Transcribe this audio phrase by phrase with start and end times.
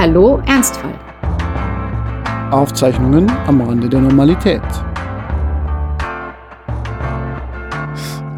[0.00, 0.98] Hallo Ernstfall.
[2.52, 4.62] Aufzeichnungen am Rande der Normalität.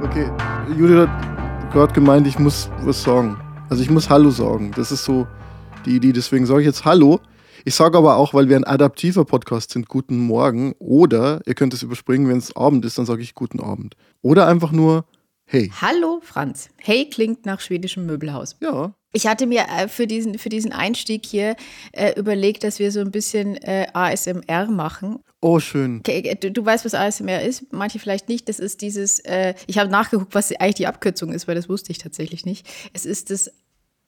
[0.03, 0.29] Okay,
[0.77, 3.37] Judith hat gerade gemeint, ich muss was sagen.
[3.71, 4.73] Also ich muss Hallo sagen.
[4.75, 5.29] Das ist so
[5.87, 6.11] die Idee.
[6.11, 7.21] Deswegen sage ich jetzt Hallo.
[7.65, 10.75] Ich sage aber auch, weil wir ein adaptiver Podcast sind, guten Morgen.
[10.81, 13.95] Oder ihr könnt es überspringen, wenn es Abend ist, dann sage ich guten Abend.
[14.21, 15.05] Oder einfach nur
[15.45, 15.71] Hey.
[15.81, 16.71] Hallo Franz.
[16.79, 18.57] Hey klingt nach schwedischem Möbelhaus.
[18.61, 18.95] Ja.
[19.13, 21.57] Ich hatte mir äh, für diesen, für diesen Einstieg hier
[21.93, 25.19] äh, überlegt, dass wir so ein bisschen äh, ASMR machen.
[25.41, 25.99] Oh, schön.
[25.99, 28.49] Okay, äh, du, du, weißt, was ASMR ist, manche vielleicht nicht.
[28.49, 31.93] Das ist dieses, äh, ich habe nachgeguckt, was eigentlich die Abkürzung ist, weil das wusste
[31.93, 32.67] ich tatsächlich nicht.
[32.95, 33.51] Es ist das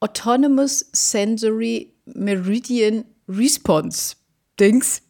[0.00, 4.16] Autonomous Sensory Meridian Response
[4.58, 5.02] Dings.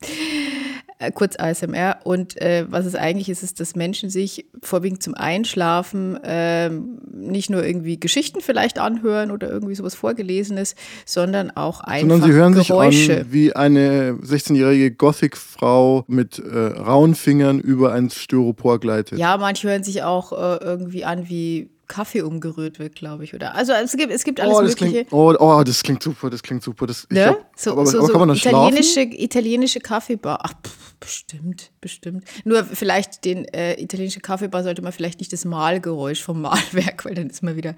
[1.05, 1.99] Äh, kurz ASMR.
[2.05, 6.71] Und äh, was es eigentlich ist, ist, dass Menschen sich vorwiegend zum Einschlafen äh,
[7.12, 12.37] nicht nur irgendwie Geschichten vielleicht anhören oder irgendwie sowas Vorgelesenes, sondern auch einfach Sondern sie
[12.37, 12.98] hören Geräusche.
[12.98, 19.19] sich an wie eine 16-jährige Gothic-Frau mit äh, rauen Fingern über ein Styropor gleitet.
[19.19, 23.55] Ja, manche hören sich auch äh, irgendwie an wie Kaffee umgerührt wird, glaube ich, oder?
[23.55, 25.05] Also es gibt, es gibt alles oh, das Mögliche.
[25.05, 26.87] Klingt, oh, oh, das klingt super, das klingt super.
[26.87, 27.23] Das, Ne?
[27.25, 29.13] glaub, So, aber, so, aber kann man dann italienische, schlafen?
[29.13, 30.39] italienische Kaffeebar.
[30.43, 32.25] Ach, pff, bestimmt, bestimmt.
[32.45, 37.15] Nur vielleicht den äh, italienische Kaffeebar sollte man vielleicht nicht das Mahlgeräusch vom Mahlwerk, weil
[37.15, 37.75] dann ist man wieder,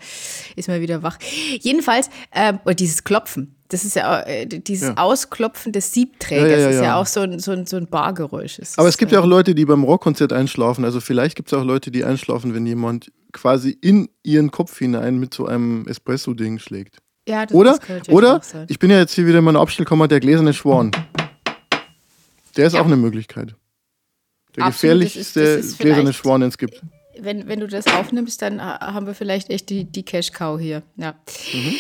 [0.54, 1.18] ist man wieder wach.
[1.60, 2.08] Jedenfalls,
[2.64, 3.55] oder dieses Klopfen.
[3.68, 4.96] Das ist ja äh, dieses Ja.
[4.96, 8.58] Ausklopfen des Siebträgers Ja, ja, ist ja auch so ein, so ein, so ein Bargeräusch.
[8.60, 10.84] Es Aber es gibt ja äh, auch Leute, die beim Rockkonzert einschlafen.
[10.84, 15.18] Also vielleicht gibt es auch Leute, die einschlafen, wenn jemand quasi in ihren Kopf hinein
[15.18, 16.98] mit so einem Espresso-Ding schlägt.
[17.28, 17.78] ja, das, Oder?
[17.88, 18.40] das Oder?
[18.68, 20.92] Ich bin ja jetzt hier wieder in meiner Abstellkammer, der gläserne Schwan.
[22.56, 23.54] Der ist auch eine Möglichkeit.
[24.56, 26.80] Der Absolut, das ist- gefährlichste das ist gläserne Schwan, den es gibt.
[27.20, 30.82] wenn, wenn du das aufnimmst, dann ha- haben wir vielleicht echt die, die Cash-Cow hier.
[30.96, 31.14] Ja.
[31.52, 31.74] Mhm.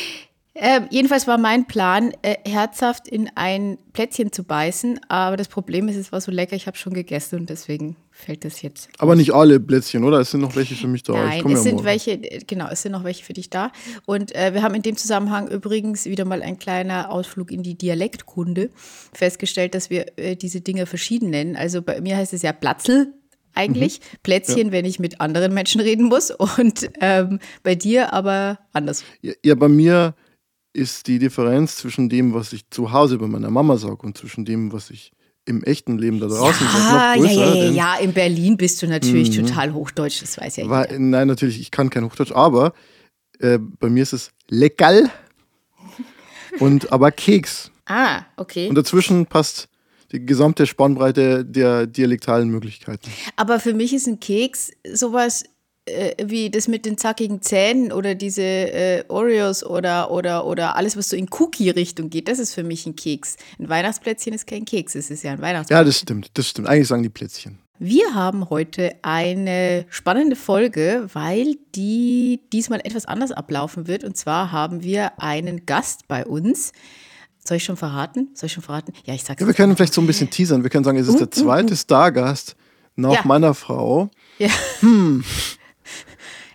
[0.58, 4.98] Ähm, jedenfalls war mein Plan, äh, herzhaft in ein Plätzchen zu beißen.
[5.08, 8.44] Aber das Problem ist, es war so lecker, ich habe schon gegessen und deswegen fällt
[8.44, 8.88] das jetzt.
[8.98, 10.18] Aber nicht alle Plätzchen, oder?
[10.20, 11.12] Es sind noch welche für mich da.
[11.12, 11.84] Nein, es ja sind morgen.
[11.84, 13.70] welche, äh, genau, es sind noch welche für dich da.
[14.06, 17.76] Und äh, wir haben in dem Zusammenhang übrigens wieder mal ein kleiner Ausflug in die
[17.76, 18.70] Dialektkunde
[19.12, 21.56] festgestellt, dass wir äh, diese Dinge verschieden nennen.
[21.56, 23.12] Also bei mir heißt es ja Platzl
[23.54, 24.16] eigentlich, Mhm.
[24.22, 29.02] Plätzchen, wenn ich mit anderen Menschen reden muss und ähm, bei dir aber anders.
[29.22, 30.14] Ja, ja, bei mir
[30.76, 34.44] ist die Differenz zwischen dem, was ich zu Hause bei meiner Mama sage und zwischen
[34.44, 35.12] dem, was ich
[35.44, 37.54] im echten Leben da draußen sage, ja, noch ja, größer.
[37.56, 39.46] ja, ja, ja, in Berlin bist du natürlich Mhm.
[39.46, 40.98] total hochdeutsch, das weiß ja Weil, jeder.
[40.98, 42.72] nein, natürlich, ich kann kein Hochdeutsch, aber
[43.38, 45.08] äh, bei mir ist es legal
[46.58, 47.70] und aber Keks.
[47.86, 48.68] Ah, okay.
[48.68, 49.68] Und dazwischen passt
[50.12, 53.10] die gesamte Spannbreite der dialektalen Möglichkeiten.
[53.36, 55.44] Aber für mich ist ein Keks sowas
[55.86, 60.96] äh, wie das mit den zackigen Zähnen oder diese äh, Oreos oder, oder, oder alles,
[60.96, 62.28] was so in Cookie-Richtung geht.
[62.28, 63.36] Das ist für mich ein Keks.
[63.58, 65.78] Ein Weihnachtsplätzchen ist kein Keks, es ist ja ein Weihnachtsplätzchen.
[65.80, 66.68] Ja, das stimmt, das stimmt.
[66.68, 67.58] Eigentlich sagen die Plätzchen.
[67.78, 74.02] Wir haben heute eine spannende Folge, weil die diesmal etwas anders ablaufen wird.
[74.02, 76.72] Und zwar haben wir einen Gast bei uns.
[77.46, 78.30] Soll ich schon verraten?
[78.32, 78.92] Soll ich schon verraten?
[79.04, 80.62] Ja, ich sag's Ja, wir können vielleicht so ein bisschen teasern.
[80.62, 82.56] Wir können sagen, es ist der zweite Stargast
[82.96, 83.20] nach Ja.
[83.24, 84.08] meiner Frau.
[84.38, 84.48] Ja.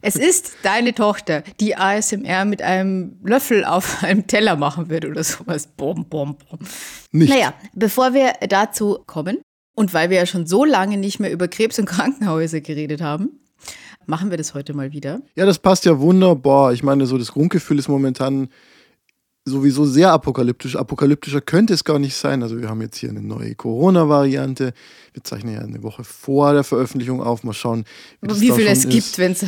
[0.02, 5.24] Es ist deine Tochter, die ASMR mit einem Löffel auf einem Teller machen wird oder
[5.24, 5.68] sowas.
[5.68, 6.60] Bom, bom, bom.
[7.12, 7.30] Nicht.
[7.30, 9.42] Naja, bevor wir dazu kommen
[9.76, 13.40] und weil wir ja schon so lange nicht mehr über Krebs und Krankenhäuser geredet haben,
[14.06, 15.22] machen wir das heute mal wieder.
[15.36, 16.74] Ja, das passt ja wunderbar.
[16.74, 18.50] Ich meine, so das Grundgefühl ist momentan
[19.44, 20.76] sowieso sehr apokalyptisch.
[20.76, 22.44] Apokalyptischer könnte es gar nicht sein.
[22.44, 24.74] Also wir haben jetzt hier eine neue Corona-Variante.
[25.14, 27.44] Wir zeichnen ja eine Woche vor der Veröffentlichung auf.
[27.44, 27.86] Mal schauen,
[28.22, 28.90] wie, Wie viel es ist.
[28.90, 29.46] gibt, wenn es.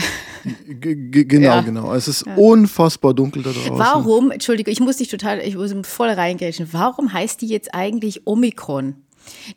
[0.79, 1.61] Genau, Ja.
[1.61, 1.93] genau.
[1.93, 3.77] Es ist unfassbar dunkel da draußen.
[3.77, 6.67] Warum, Entschuldige, ich muss dich total, ich muss voll reingrätschen.
[6.71, 8.95] Warum heißt die jetzt eigentlich Omikron,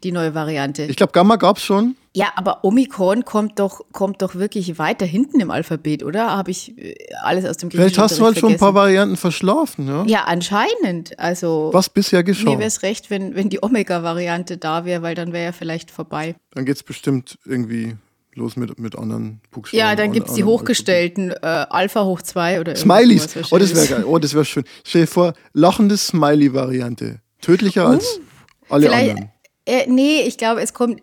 [0.05, 0.85] die neue Variante?
[0.85, 1.97] Ich glaube, Gamma gab es schon.
[2.15, 6.31] Ja, aber Omikron kommt doch, kommt doch wirklich weiter hinten im Alphabet, oder?
[6.35, 8.73] Habe ich äh, alles aus dem Vielleicht hast du halt schon ein paar?
[8.75, 9.87] Varianten verschlafen.
[9.87, 10.05] Ja?
[10.07, 11.19] Ja, anscheinend.
[11.19, 12.47] Also Was bisher mir geschah.
[12.53, 16.37] wäre es recht, wenn, wenn die Omega-Variante da wäre, weil dann wäre ja vielleicht vorbei.
[16.53, 17.97] Dann geht es bestimmt irgendwie
[18.35, 19.79] los mit, mit anderen Buchstaben.
[19.79, 23.29] Ja, dann an- gibt es die hochgestellten äh, Alpha hoch 2 oder Smileys.
[23.51, 24.05] Oh, das wäre geil.
[24.07, 24.65] Oh, das wäre schön.
[24.85, 27.21] Stell dir vor, lachende Smiley-Variante.
[27.43, 28.21] Tödlicher als
[28.69, 29.31] alle Uh, anderen.
[29.67, 31.01] Äh, nee, ich glaube, es kommt,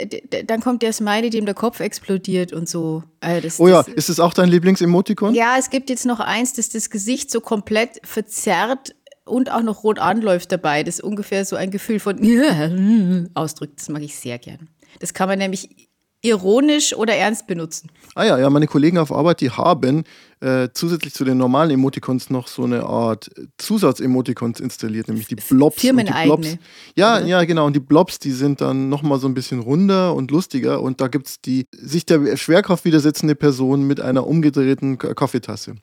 [0.47, 3.03] dann kommt der Smiley, dem der Kopf explodiert und so.
[3.19, 5.35] Äh, das, Oh ja, das, ist das auch dein Lieblingsemotikon?
[5.35, 8.95] Ja, es gibt jetzt noch eins, das das Gesicht so komplett verzerrt
[9.25, 10.83] und auch noch rot anläuft dabei.
[10.83, 12.17] Das ungefähr so ein Gefühl von
[13.33, 13.79] ausdrückt.
[13.79, 14.69] Das mag ich sehr gern.
[14.99, 15.89] Das kann man nämlich
[16.23, 17.91] ironisch oder ernst benutzen.
[18.15, 20.05] Ah ja, ja, meine Kollegen auf Arbeit, die haben
[20.39, 25.81] äh, zusätzlich zu den normalen Emoticons noch so eine Art Zusatz-Emoticons installiert, nämlich die Blobs.
[25.81, 26.33] Firmeneigene.
[26.33, 26.63] Und die Blobs.
[26.95, 27.25] Ja, oder?
[27.25, 27.65] ja, genau.
[27.65, 30.81] Und die Blobs, die sind dann nochmal so ein bisschen runder und lustiger.
[30.81, 35.75] Und da gibt es die sich der Schwerkraft widersetzende Person mit einer umgedrehten Kaffeetasse.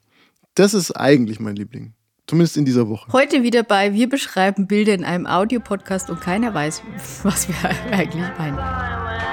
[0.55, 1.93] Das ist eigentlich mein Liebling.
[2.27, 3.13] Zumindest in dieser Woche.
[3.13, 6.83] Heute wieder bei Wir beschreiben Bilder in einem Audiopodcast und keiner weiß,
[7.25, 7.57] was wir
[7.91, 9.30] eigentlich meinen.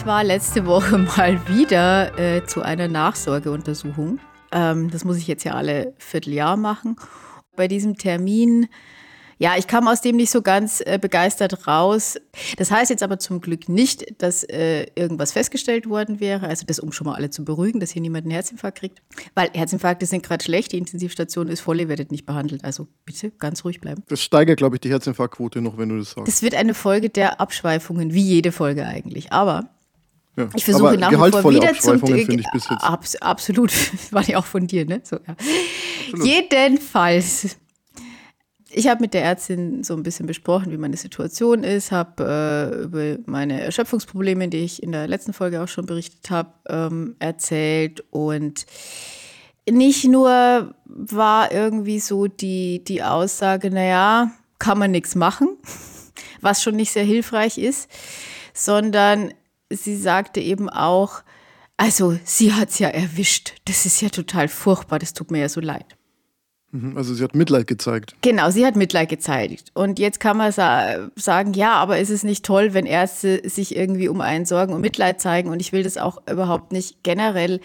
[0.00, 4.18] Ich war letzte Woche mal wieder äh, zu einer Nachsorgeuntersuchung.
[4.50, 6.96] Ähm, das muss ich jetzt ja alle Vierteljahr machen.
[7.54, 8.68] Bei diesem Termin
[9.36, 12.18] ja, ich kam aus dem nicht so ganz äh, begeistert raus.
[12.58, 16.46] Das heißt jetzt aber zum Glück nicht, dass äh, irgendwas festgestellt worden wäre.
[16.46, 19.02] Also das, um schon mal alle zu beruhigen, dass hier niemand einen Herzinfarkt kriegt.
[19.34, 22.64] Weil Herzinfarkte sind gerade schlecht, die Intensivstation ist voll, ihr werdet nicht behandelt.
[22.64, 24.02] Also bitte ganz ruhig bleiben.
[24.08, 26.28] Das steigert, glaube ich, die Herzinfarktquote noch, wenn du das sagst.
[26.28, 29.32] Das wird eine Folge der Abschweifungen, wie jede Folge eigentlich.
[29.32, 29.70] Aber
[30.40, 32.84] ja, ich versuche nach wie vor wieder zum ich bis jetzt.
[32.84, 33.72] Abs absolut,
[34.12, 35.00] war ja auch von dir, ne?
[35.04, 35.36] So, ja.
[36.24, 37.56] Jedenfalls
[38.72, 42.84] ich habe mit der Ärztin so ein bisschen besprochen, wie meine Situation ist, habe äh,
[42.84, 48.04] über meine Erschöpfungsprobleme, die ich in der letzten Folge auch schon berichtet habe, ähm, erzählt.
[48.10, 48.66] Und
[49.68, 55.48] nicht nur war irgendwie so die, die Aussage, naja, kann man nichts machen,
[56.40, 57.90] was schon nicht sehr hilfreich ist,
[58.54, 59.32] sondern
[59.70, 61.22] sie sagte eben auch,
[61.76, 63.54] also sie hat es ja erwischt.
[63.64, 65.96] Das ist ja total furchtbar, das tut mir ja so leid.
[66.72, 68.14] Mhm, also sie hat Mitleid gezeigt.
[68.22, 69.70] Genau, sie hat Mitleid gezeigt.
[69.74, 73.74] Und jetzt kann man sa sagen, ja, aber ist es nicht toll, wenn Ärzte sich
[73.74, 75.48] irgendwie um einen sorgen und Mitleid zeigen?
[75.48, 77.60] Und ich will das auch überhaupt nicht generell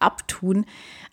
[0.00, 0.66] abtun.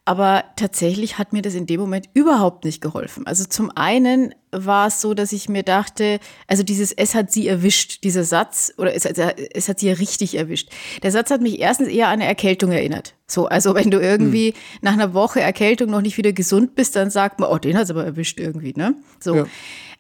[0.08, 3.26] Aber tatsächlich hat mir das in dem Moment überhaupt nicht geholfen.
[3.26, 7.48] Also zum einen war es so, dass ich mir dachte, also dieses Es hat sie
[7.48, 10.72] erwischt, dieser Satz, oder es, es hat sie ja richtig erwischt.
[11.02, 13.16] Der Satz hat mich erstens eher an eine Erkältung erinnert.
[13.26, 14.56] So, also wenn du irgendwie hm.
[14.82, 17.86] nach einer Woche Erkältung noch nicht wieder gesund bist, dann sagt man, oh, den hat
[17.86, 18.94] es aber erwischt irgendwie, ne?
[19.20, 19.36] So.
[19.36, 19.46] Ja.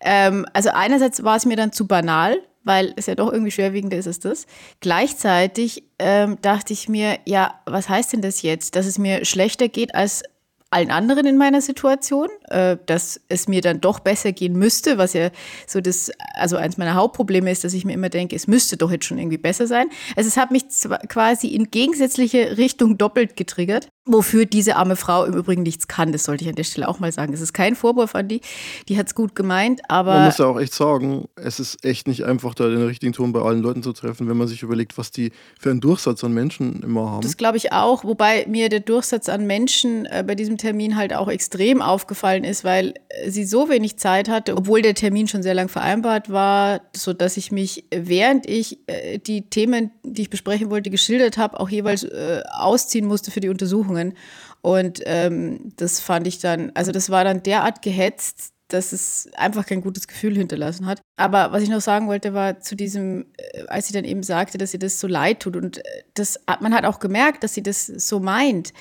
[0.01, 3.97] Ähm, also einerseits war es mir dann zu banal, weil es ja doch irgendwie schwerwiegender
[3.97, 4.45] ist als das.
[4.81, 8.75] Gleichzeitig ähm, dachte ich mir, ja, was heißt denn das jetzt?
[8.75, 10.23] Dass es mir schlechter geht als
[10.71, 15.13] allen anderen in meiner Situation, äh, dass es mir dann doch besser gehen müsste, was
[15.13, 15.29] ja
[15.67, 18.91] so das, also eins meiner Hauptprobleme ist, dass ich mir immer denke, es müsste doch
[18.91, 19.87] jetzt schon irgendwie besser sein.
[20.17, 20.65] Also es hat mich
[21.07, 26.11] quasi in gegensätzliche Richtung doppelt getriggert, wofür diese arme Frau im Übrigen nichts kann.
[26.11, 27.33] Das sollte ich an der Stelle auch mal sagen.
[27.33, 28.41] Es ist kein Vorwurf an die,
[28.87, 30.13] die hat es gut gemeint, aber.
[30.13, 33.33] Man muss ja auch echt sagen, es ist echt nicht einfach, da den richtigen Ton
[33.33, 36.33] bei allen Leuten zu treffen, wenn man sich überlegt, was die für einen Durchsatz an
[36.33, 37.21] Menschen immer haben.
[37.21, 41.13] Das glaube ich auch, wobei mir der Durchsatz an Menschen äh, bei diesem Termin halt
[41.13, 42.93] auch extrem aufgefallen ist, weil
[43.27, 47.51] sie so wenig Zeit hatte, obwohl der Termin schon sehr lang vereinbart war, sodass ich
[47.51, 52.41] mich, während ich äh, die Themen, die ich besprechen wollte, geschildert habe, auch jeweils äh,
[52.51, 53.49] ausziehen musste für die
[53.95, 54.13] Untersuchungen.
[54.61, 59.67] Und ähm, das fand ich dann, also das war dann derart gehetzt, dass es einfach
[59.67, 60.99] kein gutes Gefühl hinterlassen hat.
[61.17, 64.57] Aber was ich noch sagen wollte, war zu diesem, äh, als sie dann eben sagte,
[64.57, 65.55] dass sie das so leid tut.
[65.55, 65.83] Und
[66.15, 68.73] das hat man hat auch gemerkt, dass sie das so meint.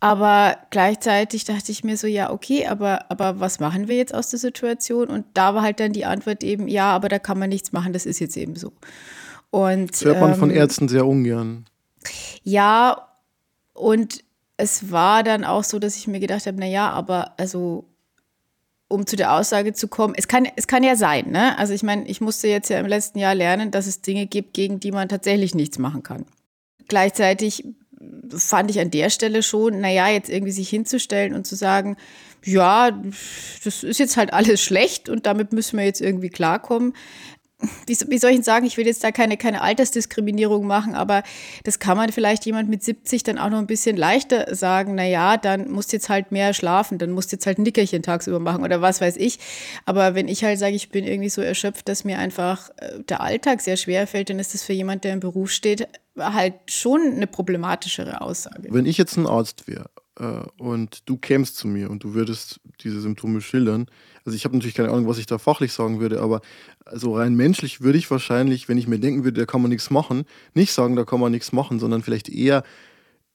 [0.00, 4.30] Aber gleichzeitig dachte ich mir so, ja, okay, aber, aber was machen wir jetzt aus
[4.30, 5.08] der Situation?
[5.08, 7.92] Und da war halt dann die Antwort eben, ja, aber da kann man nichts machen,
[7.92, 8.72] das ist jetzt eben so.
[9.50, 11.64] Und, das hört man ähm, von Ärzten sehr ungern.
[12.44, 13.08] Ja,
[13.74, 14.22] und
[14.58, 17.84] es war dann auch so, dass ich mir gedacht habe, naja, aber also
[18.88, 21.56] um zu der Aussage zu kommen, es kann, es kann ja sein, ne?
[21.58, 24.54] Also ich meine, ich musste jetzt ja im letzten Jahr lernen, dass es Dinge gibt,
[24.54, 26.26] gegen die man tatsächlich nichts machen kann.
[26.88, 27.64] Gleichzeitig
[28.34, 31.96] fand ich an der Stelle schon, naja, jetzt irgendwie sich hinzustellen und zu sagen,
[32.44, 32.90] ja,
[33.62, 36.94] das ist jetzt halt alles schlecht und damit müssen wir jetzt irgendwie klarkommen.
[37.86, 41.24] Wie, wie soll ich denn sagen, ich will jetzt da keine, keine Altersdiskriminierung machen, aber
[41.64, 45.36] das kann man vielleicht jemand mit 70 dann auch noch ein bisschen leichter sagen, naja,
[45.36, 48.38] dann musst du jetzt halt mehr schlafen, dann musst du jetzt halt ein Nickerchen tagsüber
[48.38, 49.40] machen oder was weiß ich.
[49.86, 53.22] Aber wenn ich halt sage, ich bin irgendwie so erschöpft, dass mir einfach äh, der
[53.22, 57.00] Alltag sehr schwer fällt, dann ist das für jemand, der im Beruf steht, halt schon
[57.00, 58.68] eine problematischere Aussage.
[58.70, 62.60] Wenn ich jetzt ein Arzt wäre äh, und du kämst zu mir und du würdest
[62.82, 63.86] diese Symptome schildern,
[64.28, 66.42] also ich habe natürlich keine Ahnung, was ich da fachlich sagen würde, aber
[66.92, 69.88] so rein menschlich würde ich wahrscheinlich, wenn ich mir denken würde, da kann man nichts
[69.88, 72.62] machen, nicht sagen, da kann man nichts machen, sondern vielleicht eher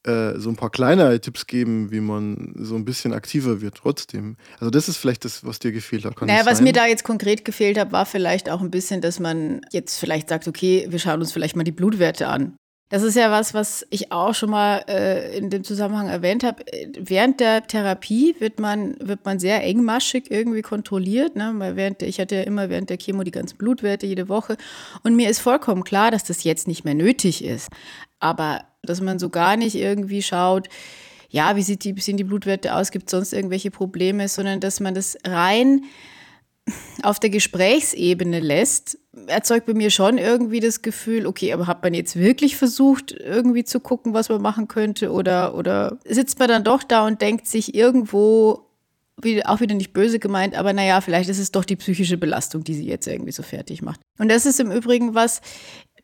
[0.04, 4.38] äh, so ein paar kleinere Tipps geben, wie man so ein bisschen aktiver wird trotzdem.
[4.60, 6.16] Also das ist vielleicht das, was dir gefehlt hat.
[6.16, 9.20] Kann naja, was mir da jetzt konkret gefehlt hat, war vielleicht auch ein bisschen, dass
[9.20, 12.56] man jetzt vielleicht sagt, okay, wir schauen uns vielleicht mal die Blutwerte an.
[12.94, 16.64] Das ist ja was, was ich auch schon mal äh, in dem Zusammenhang erwähnt habe.
[16.96, 21.36] Während der Therapie wird man, wird man sehr engmaschig irgendwie kontrolliert.
[21.36, 21.56] Ne?
[21.56, 24.58] Weil während, ich hatte ja immer während der Chemo die ganzen Blutwerte jede Woche.
[25.02, 27.70] Und mir ist vollkommen klar, dass das jetzt nicht mehr nötig ist.
[28.20, 30.70] Aber dass man so gar nicht irgendwie schaut,
[31.32, 34.80] ja, wie sieht die, sehen die Blutwerte aus, gibt es sonst irgendwelche Probleme, sondern dass
[34.80, 35.82] man das rein
[37.02, 41.94] auf der Gesprächsebene lässt, erzeugt bei mir schon irgendwie das Gefühl, okay, aber hat man
[41.94, 45.12] jetzt wirklich versucht, irgendwie zu gucken, was man machen könnte?
[45.12, 48.68] Oder, oder sitzt man dann doch da und denkt sich irgendwo,
[49.22, 52.64] wie, auch wieder nicht böse gemeint, aber naja, vielleicht ist es doch die psychische Belastung,
[52.64, 54.00] die sie jetzt irgendwie so fertig macht.
[54.18, 55.42] Und das ist im Übrigen was,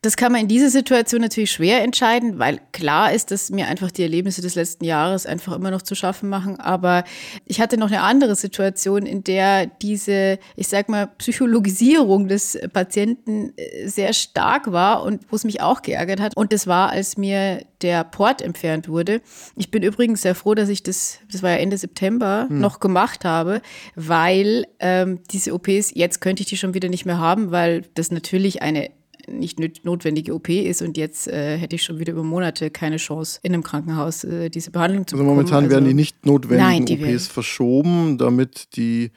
[0.02, 3.90] das kann man in dieser Situation natürlich schwer entscheiden, weil klar ist, dass mir einfach
[3.90, 6.58] die Erlebnisse des letzten Jahres einfach immer noch zu schaffen machen.
[6.58, 7.04] Aber
[7.44, 13.52] ich hatte noch eine andere Situation, in der diese, ich sag mal, Psychologisierung des Patienten
[13.56, 16.34] äh, sehr stark war und wo es mich auch geärgert hat.
[16.34, 19.20] Und das war, als mir der Port entfernt wurde.
[19.56, 22.58] Ich bin übrigens sehr froh, dass ich das, das war ja Ende September, hm.
[22.58, 23.60] noch gemacht habe,
[23.96, 28.10] weil ähm, diese OPs, jetzt könnte ich die schon wieder nicht mehr haben, weil das
[28.10, 28.90] natürlich eine
[29.30, 33.40] nicht notwendige OP ist und jetzt äh, hätte ich schon wieder über Monate keine Chance,
[33.42, 35.36] in einem Krankenhaus äh, diese Behandlung zu also bekommen.
[35.38, 37.20] Momentan also, werden die nicht notwendigen nein, die OPs werden.
[37.20, 39.10] verschoben, damit die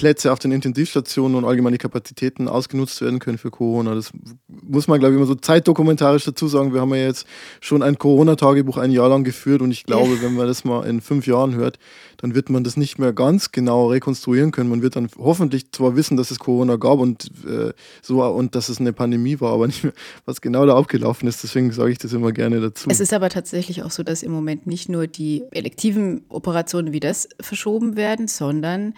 [0.00, 3.94] Plätze auf den Intensivstationen und allgemeine Kapazitäten ausgenutzt werden können für Corona.
[3.94, 4.12] Das
[4.48, 6.72] muss man, glaube ich, immer so zeitdokumentarisch dazu sagen.
[6.72, 7.26] Wir haben ja jetzt
[7.60, 11.02] schon ein Corona-Tagebuch ein Jahr lang geführt und ich glaube, wenn man das mal in
[11.02, 11.78] fünf Jahren hört,
[12.16, 14.70] dann wird man das nicht mehr ganz genau rekonstruieren können.
[14.70, 18.70] Man wird dann hoffentlich zwar wissen, dass es Corona gab und äh, so und dass
[18.70, 19.92] es eine Pandemie war, aber nicht mehr,
[20.24, 21.42] was genau da abgelaufen ist.
[21.42, 22.88] Deswegen sage ich das immer gerne dazu.
[22.88, 27.00] Es ist aber tatsächlich auch so, dass im Moment nicht nur die elektiven Operationen wie
[27.00, 28.94] das verschoben werden, sondern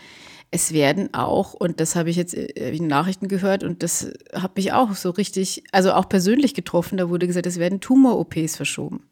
[0.53, 4.55] es werden auch, und das habe ich jetzt äh, in Nachrichten gehört und das hat
[4.57, 9.09] mich auch so richtig, also auch persönlich getroffen, da wurde gesagt, es werden Tumor-OPs verschoben.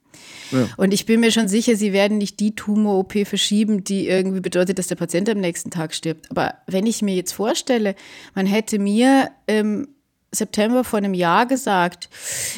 [0.53, 0.69] Ja.
[0.77, 4.79] Und ich bin mir schon sicher, sie werden nicht die Tumor-OP verschieben, die irgendwie bedeutet,
[4.79, 6.31] dass der Patient am nächsten Tag stirbt.
[6.31, 7.95] Aber wenn ich mir jetzt vorstelle,
[8.35, 9.89] man hätte mir im
[10.33, 12.11] September vor einem Jahr gesagt,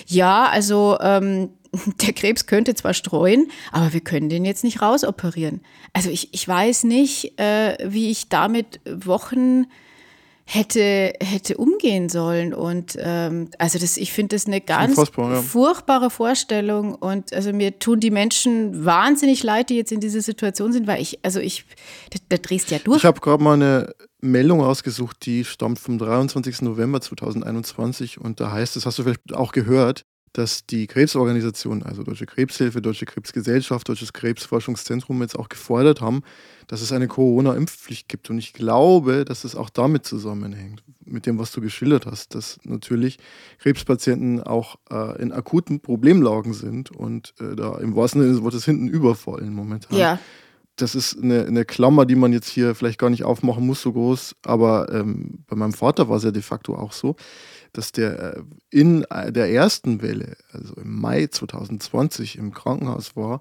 [0.06, 1.50] ja, also ähm,
[2.02, 5.60] der Krebs könnte zwar streuen, aber wir können den jetzt nicht rausoperieren.
[5.92, 9.66] Also ich, ich weiß nicht, äh, wie ich damit Wochen
[10.44, 12.52] hätte, hätte umgehen sollen.
[12.52, 15.42] Und ähm, also das, ich finde das eine ganz ja.
[15.42, 16.94] furchtbare Vorstellung.
[16.94, 21.00] Und also mir tun die Menschen wahnsinnig leid, die jetzt in dieser Situation sind, weil
[21.00, 21.64] ich, also ich,
[22.10, 22.98] da, da drehst ja durch.
[22.98, 26.62] Ich habe gerade mal eine Meldung ausgesucht, die stammt vom 23.
[26.62, 32.02] November 2021 und da heißt es, hast du vielleicht auch gehört, dass die Krebsorganisation, also
[32.02, 36.22] Deutsche Krebshilfe, Deutsche Krebsgesellschaft, Deutsches Krebsforschungszentrum jetzt auch gefordert haben,
[36.68, 38.30] dass es eine Corona-Impfpflicht gibt.
[38.30, 42.58] Und ich glaube, dass es auch damit zusammenhängt, mit dem, was du geschildert hast, dass
[42.64, 43.18] natürlich
[43.58, 48.64] Krebspatienten auch äh, in akuten Problemlagen sind und äh, da im wahrsten Sinne des Wortes
[48.64, 49.98] hinten überfallen momentan.
[49.98, 50.18] Ja.
[50.76, 53.92] Das ist eine, eine, Klammer, die man jetzt hier vielleicht gar nicht aufmachen muss, so
[53.92, 54.36] groß.
[54.42, 57.16] Aber ähm, bei meinem Vater war es ja de facto auch so
[57.72, 63.40] dass der äh, in äh, der ersten Welle, also im Mai 2020, im Krankenhaus war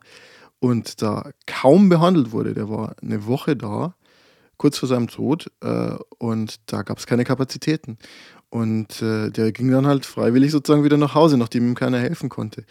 [0.60, 2.54] und da kaum behandelt wurde.
[2.54, 3.96] Der war eine Woche da,
[4.58, 7.98] kurz vor seinem Tod, äh, und da gab es keine Kapazitäten.
[8.50, 12.66] Und der ging dann halt freiwillig sozusagen wieder nach Hause, nachdem ihm keiner helfen konnte.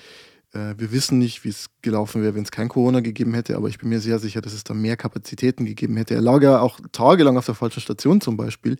[0.52, 3.78] wir wissen nicht, wie es gelaufen wäre, wenn es kein Corona gegeben hätte, aber ich
[3.78, 6.12] bin mir sehr sicher, dass es da mehr Kapazitäten gegeben hätte.
[6.12, 8.76] Er lag ja auch tagelang auf der falschen Station zum Beispiel.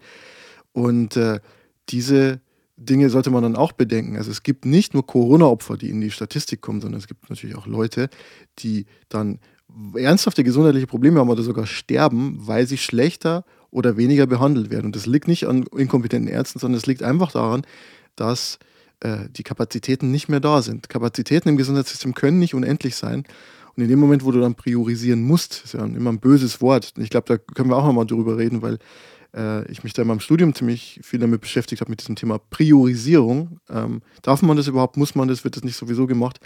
[0.73, 1.19] Und
[1.89, 2.43] diese
[2.81, 4.17] Dinge sollte man dann auch bedenken.
[4.17, 7.57] Also es gibt nicht nur Corona-Opfer, die in die Statistik kommen, sondern es gibt natürlich
[7.57, 8.09] auch Leute,
[8.59, 9.39] die dann
[9.95, 14.87] ernsthafte gesundheitliche Probleme haben oder sogar sterben, weil sie schlechter oder weniger behandelt werden.
[14.87, 17.63] Und das liegt nicht an inkompetenten Ärzten, sondern es liegt einfach daran,
[18.17, 18.59] dass
[19.01, 20.89] äh, die Kapazitäten nicht mehr da sind.
[20.89, 23.25] Kapazitäten im Gesundheitssystem können nicht unendlich sein.
[23.77, 26.95] Und in dem Moment, wo du dann priorisieren musst, ist ja immer ein böses Wort.
[26.97, 28.79] Ich glaube, da können wir auch nochmal drüber reden, weil
[29.35, 32.39] äh, ich mich da in meinem Studium ziemlich viel damit beschäftigt habe, mit diesem Thema
[32.39, 33.61] Priorisierung.
[33.71, 34.97] Ähm, darf man das überhaupt?
[34.97, 35.45] Muss man das?
[35.45, 36.41] Wird das nicht sowieso gemacht?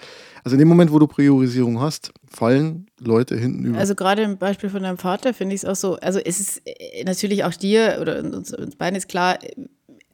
[0.45, 3.79] Also in dem Moment, wo du Priorisierung hast, fallen Leute hinten über.
[3.79, 6.63] Also gerade im Beispiel von deinem Vater finde ich es auch so, also es ist
[6.67, 9.39] äh, natürlich auch dir oder uns, uns beiden ist klar,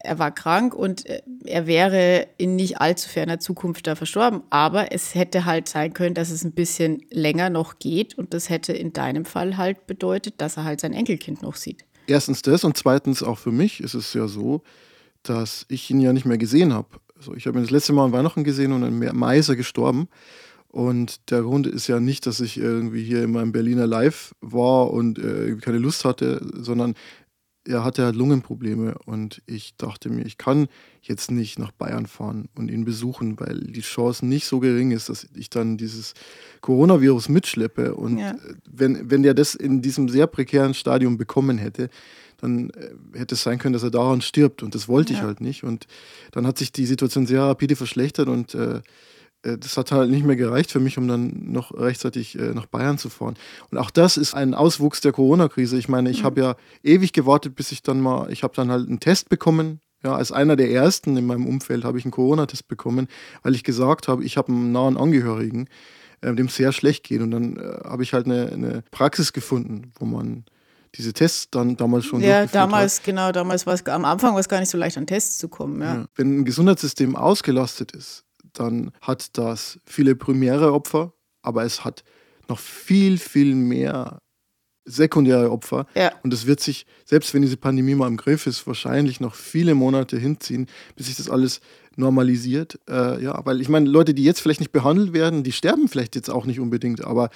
[0.02, 4.42] er war krank und äh, er wäre in nicht allzu ferner Zukunft da verstorben.
[4.50, 8.16] Aber es hätte halt sein können, dass es ein bisschen länger noch geht.
[8.16, 11.84] Und das hätte in deinem Fall halt bedeutet, dass er halt sein Enkelkind noch sieht
[12.10, 14.62] erstens das und zweitens auch für mich ist es ja so,
[15.22, 16.88] dass ich ihn ja nicht mehr gesehen habe.
[17.16, 19.56] Also ich habe ihn das letzte Mal an Weihnachten gesehen und im Mai ist er
[19.56, 20.08] gestorben.
[20.68, 24.90] Und der Grund ist ja nicht, dass ich irgendwie hier in meinem Berliner Live war
[24.92, 26.94] und äh, keine Lust hatte, sondern
[27.64, 30.68] er hatte halt Lungenprobleme und ich dachte mir, ich kann
[31.02, 35.08] jetzt nicht nach Bayern fahren und ihn besuchen, weil die Chance nicht so gering ist,
[35.08, 36.14] dass ich dann dieses
[36.62, 37.94] Coronavirus mitschleppe.
[37.94, 38.34] Und ja.
[38.70, 41.90] wenn, wenn der das in diesem sehr prekären Stadium bekommen hätte,
[42.38, 44.62] dann äh, hätte es sein können, dass er daran stirbt.
[44.62, 45.18] Und das wollte ja.
[45.18, 45.62] ich halt nicht.
[45.62, 45.86] Und
[46.32, 48.80] dann hat sich die Situation sehr rapide verschlechtert und äh, äh,
[49.42, 52.99] das hat halt nicht mehr gereicht für mich, um dann noch rechtzeitig äh, nach Bayern
[52.99, 53.37] zu fahren.
[53.70, 55.78] Und auch das ist ein Auswuchs der Corona-Krise.
[55.78, 56.26] Ich meine, ich mhm.
[56.26, 59.80] habe ja ewig gewartet, bis ich dann mal, ich habe dann halt einen Test bekommen.
[60.02, 63.06] Ja, als einer der ersten in meinem Umfeld habe ich einen Corona-Test bekommen,
[63.42, 65.68] weil ich gesagt habe, ich habe einen nahen Angehörigen,
[66.23, 67.20] äh, dem es sehr schlecht geht.
[67.20, 70.44] Und dann äh, habe ich halt eine, eine Praxis gefunden, wo man
[70.94, 73.04] diese Tests dann damals schon Ja, damals, hat.
[73.04, 75.49] genau, damals war es am Anfang war es gar nicht so leicht, an Tests zu
[75.49, 75.80] kommen.
[75.80, 75.94] Ja.
[75.94, 76.06] Ja.
[76.16, 78.25] Wenn ein Gesundheitssystem ausgelastet ist,
[78.59, 82.04] dann hat das viele primäre Opfer, aber es hat
[82.49, 84.21] noch viel, viel mehr
[84.85, 85.87] sekundäre Opfer.
[85.95, 86.12] Ja.
[86.23, 89.75] Und es wird sich, selbst wenn diese Pandemie mal im Griff ist, wahrscheinlich noch viele
[89.75, 90.66] Monate hinziehen,
[90.97, 91.61] bis sich das alles
[92.00, 92.80] normalisiert.
[92.88, 96.16] Äh, ja, weil ich meine, Leute, die jetzt vielleicht nicht behandelt werden, die sterben vielleicht
[96.16, 97.30] jetzt auch nicht unbedingt, aber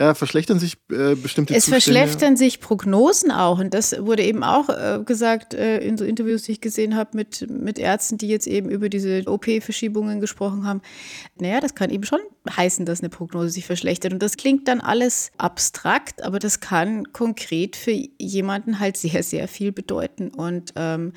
[0.00, 1.82] ja, verschlechtern sich äh, bestimmte Es Zustände.
[1.82, 6.42] verschlechtern sich Prognosen auch und das wurde eben auch äh, gesagt äh, in so Interviews,
[6.42, 10.80] die ich gesehen habe mit, mit Ärzten, die jetzt eben über diese OP-Verschiebungen gesprochen haben.
[11.38, 12.20] Naja, das kann eben schon
[12.50, 17.12] heißen, dass eine Prognose sich verschlechtert und das klingt dann alles abstrakt, aber das kann
[17.12, 21.12] konkret für jemanden halt sehr, sehr viel bedeuten und ähm,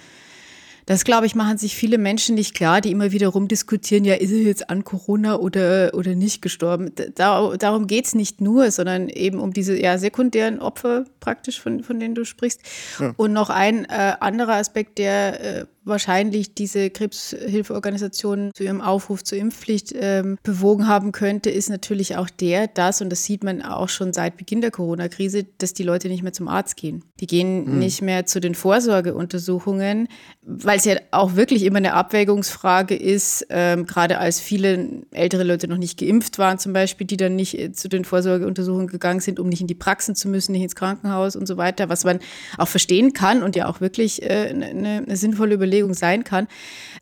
[0.89, 4.31] das, glaube ich, machen sich viele Menschen nicht klar, die immer wieder rumdiskutieren, ja, ist
[4.31, 6.91] er jetzt an Corona oder, oder nicht gestorben.
[7.13, 11.83] Da, darum geht es nicht nur, sondern eben um diese ja, sekundären Opfer praktisch, von,
[11.83, 12.61] von denen du sprichst.
[12.99, 13.13] Ja.
[13.17, 19.37] Und noch ein äh, anderer Aspekt, der äh, wahrscheinlich diese Krebshilfeorganisation zu ihrem Aufruf zur
[19.37, 23.89] Impfpflicht ähm, bewogen haben könnte, ist natürlich auch der, dass, und das sieht man auch
[23.89, 27.03] schon seit Beginn der Corona-Krise, dass die Leute nicht mehr zum Arzt gehen.
[27.19, 27.79] Die gehen mhm.
[27.79, 30.07] nicht mehr zu den Vorsorgeuntersuchungen,
[30.41, 35.67] weil es ja auch wirklich immer eine Abwägungsfrage ist, ähm, gerade als viele ältere Leute
[35.67, 39.39] noch nicht geimpft waren zum Beispiel, die dann nicht äh, zu den Vorsorgeuntersuchungen gegangen sind,
[39.39, 42.19] um nicht in die Praxen zu müssen, nicht ins Krankenhaus und so weiter, was man
[42.57, 46.47] auch verstehen kann und ja auch wirklich äh, eine, eine sinnvolle Überlegung Überlegung sein kann.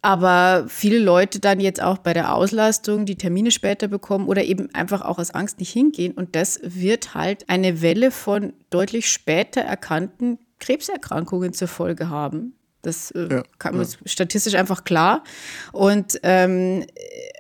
[0.02, 4.74] Aber viele Leute dann jetzt auch bei der Auslastung die Termine später bekommen oder eben
[4.76, 6.14] einfach auch aus Angst nicht hingehen.
[6.14, 12.57] Und das wird halt eine Welle von deutlich später erkannten Krebserkrankungen zur Folge haben.
[12.82, 13.92] Das äh, ja, kann man ja.
[14.06, 15.24] statistisch einfach klar.
[15.72, 16.86] Und ähm,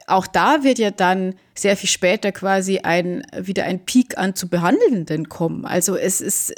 [0.07, 4.47] auch da wird ja dann sehr viel später quasi ein, wieder ein Peak an zu
[4.47, 5.65] Behandelnden kommen.
[5.65, 6.53] Also es ist,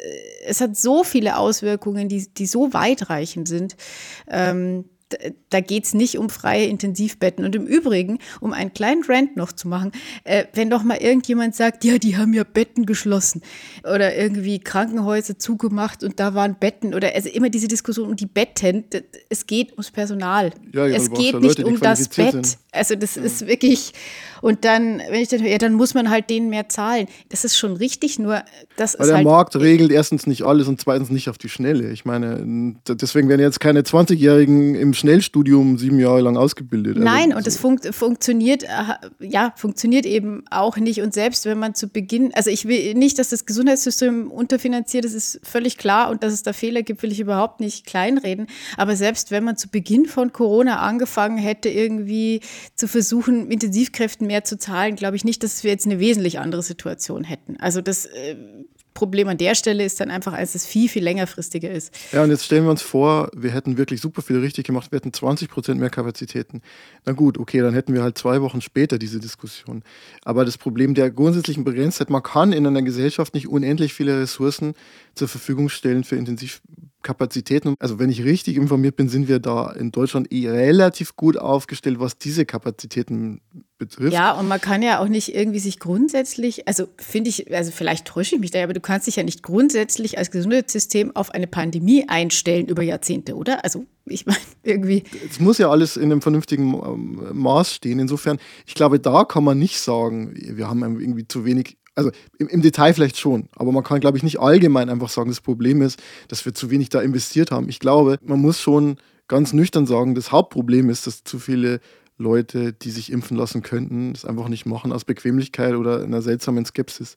[0.45, 3.75] es hat so viele Auswirkungen, die, die so weitreichend sind.
[4.29, 4.85] Ähm,
[5.49, 7.43] da geht es nicht um freie Intensivbetten.
[7.43, 9.91] Und im Übrigen, um einen kleinen Rant noch zu machen,
[10.23, 13.41] äh, wenn doch mal irgendjemand sagt, ja, die haben ja Betten geschlossen
[13.83, 18.25] oder irgendwie Krankenhäuser zugemacht und da waren Betten oder also immer diese Diskussion um die
[18.25, 18.85] Betten,
[19.29, 20.51] es geht ums Personal.
[20.73, 22.31] Ja, ja, es geht nicht Leute, um das Bett.
[22.31, 22.57] Sind.
[22.71, 23.23] Also das ja.
[23.23, 23.93] ist wirklich,
[24.41, 27.07] und dann, wenn ich dann höre, ja, dann muss man halt denen mehr zahlen.
[27.29, 28.43] Das ist schon richtig, nur
[28.77, 31.49] das Weil ist der halt Markt regelt erstens nicht alles und zweitens nicht auf die
[31.49, 31.91] Schnelle.
[31.91, 36.97] Ich meine, deswegen werden jetzt keine 20-Jährigen im Schnellstudium sieben Jahre lang ausgebildet.
[36.97, 38.67] Also Nein, also, und es fun funktioniert, äh,
[39.19, 41.01] ja, funktioniert eben auch nicht.
[41.01, 45.13] Und selbst wenn man zu Beginn, also ich will nicht, dass das Gesundheitssystem unterfinanziert ist,
[45.13, 48.47] ist völlig klar und dass es da Fehler gibt, will ich überhaupt nicht kleinreden.
[48.77, 52.41] Aber selbst wenn man zu Beginn von Corona angefangen hätte, irgendwie
[52.75, 56.63] zu versuchen, Intensivkräften mehr zu zahlen, glaube ich nicht, dass wir jetzt eine wesentlich andere
[56.63, 57.57] Situation hätten.
[57.59, 58.35] Also das äh,
[58.99, 61.93] Problem an der Stelle ist dann einfach, als es viel, viel längerfristiger ist.
[62.11, 64.97] Ja, und jetzt stellen wir uns vor, wir hätten wirklich super viel richtig gemacht, wir
[64.97, 66.61] hätten 20 Prozent mehr Kapazitäten.
[67.05, 69.83] Na gut, okay, dann hätten wir halt zwei Wochen später diese Diskussion.
[70.25, 74.73] Aber das Problem der grundsätzlichen Begrenztheit, man kann in einer Gesellschaft nicht unendlich viele Ressourcen
[75.15, 76.17] zur Verfügung stellen für
[76.99, 77.75] Intensivkapazitäten.
[77.79, 81.99] Also wenn ich richtig informiert bin, sind wir da in Deutschland eh relativ gut aufgestellt,
[81.99, 83.41] was diese Kapazitäten
[83.77, 84.13] betrifft.
[84.13, 88.05] Ja, und man kann ja auch nicht irgendwie sich grundsätzlich, also finde ich, also vielleicht
[88.05, 91.47] täusche ich mich da, aber du kannst dich ja nicht grundsätzlich als Gesundheitssystem auf eine
[91.47, 93.63] Pandemie einstellen über Jahrzehnte, oder?
[93.63, 95.03] Also ich meine, irgendwie.
[95.29, 97.99] Es muss ja alles in einem vernünftigen ähm, Maß stehen.
[97.99, 102.47] Insofern, ich glaube, da kann man nicht sagen, wir haben irgendwie zu wenig also im,
[102.47, 105.81] im, Detail vielleicht schon, aber man kann, glaube ich, nicht allgemein einfach sagen, das Problem
[105.81, 107.67] ist, dass wir zu wenig da investiert haben.
[107.69, 108.95] Ich glaube, man muss schon
[109.27, 111.81] ganz nüchtern sagen, das Hauptproblem ist, dass zu viele
[112.17, 116.65] Leute, die sich impfen lassen könnten, das einfach nicht machen aus Bequemlichkeit oder einer seltsamen
[116.65, 117.15] Skepsis.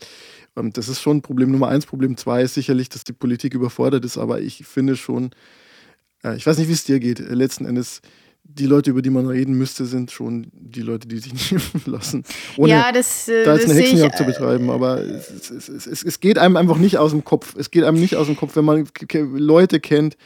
[0.56, 1.86] Ähm, das ist schon Problem Nummer eins.
[1.86, 5.30] Problem zwei ist sicherlich, dass die Politik überfordert ist, aber ich finde schon,
[6.24, 8.00] äh, ich weiß nicht, wie es dir geht, letzten Endes
[8.44, 11.80] die Leute, über die man reden müsste, sind schon die Leute, die sich nicht impfen
[11.86, 12.24] lassen.
[12.56, 14.70] Ohne ja, das, äh, da jetzt eine Hexenjagd zu betreiben.
[14.70, 17.54] Aber es, es, es, es, es geht einem einfach nicht aus dem Kopf.
[17.56, 20.16] Es geht einem nicht aus dem Kopf, wenn man Leute kennt,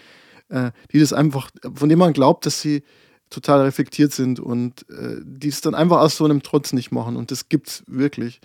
[0.48, 2.82] äh, die das einfach, von denen man glaubt, dass sie
[3.30, 7.16] total reflektiert sind und äh, die es dann einfach aus so einem Trotz nicht machen.
[7.16, 8.40] Und das gibt's wirklich.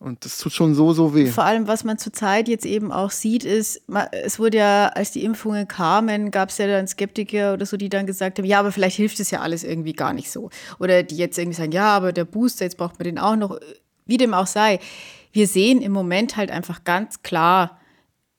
[0.00, 1.26] Und das tut schon so, so weh.
[1.26, 3.82] Vor allem, was man zurzeit jetzt eben auch sieht, ist,
[4.12, 7.88] es wurde ja, als die Impfungen kamen, gab es ja dann Skeptiker oder so, die
[7.88, 10.50] dann gesagt haben, ja, aber vielleicht hilft es ja alles irgendwie gar nicht so.
[10.78, 13.58] Oder die jetzt irgendwie sagen, ja, aber der Booster, jetzt braucht man den auch noch.
[14.06, 14.78] Wie dem auch sei.
[15.32, 17.78] Wir sehen im Moment halt einfach ganz klar,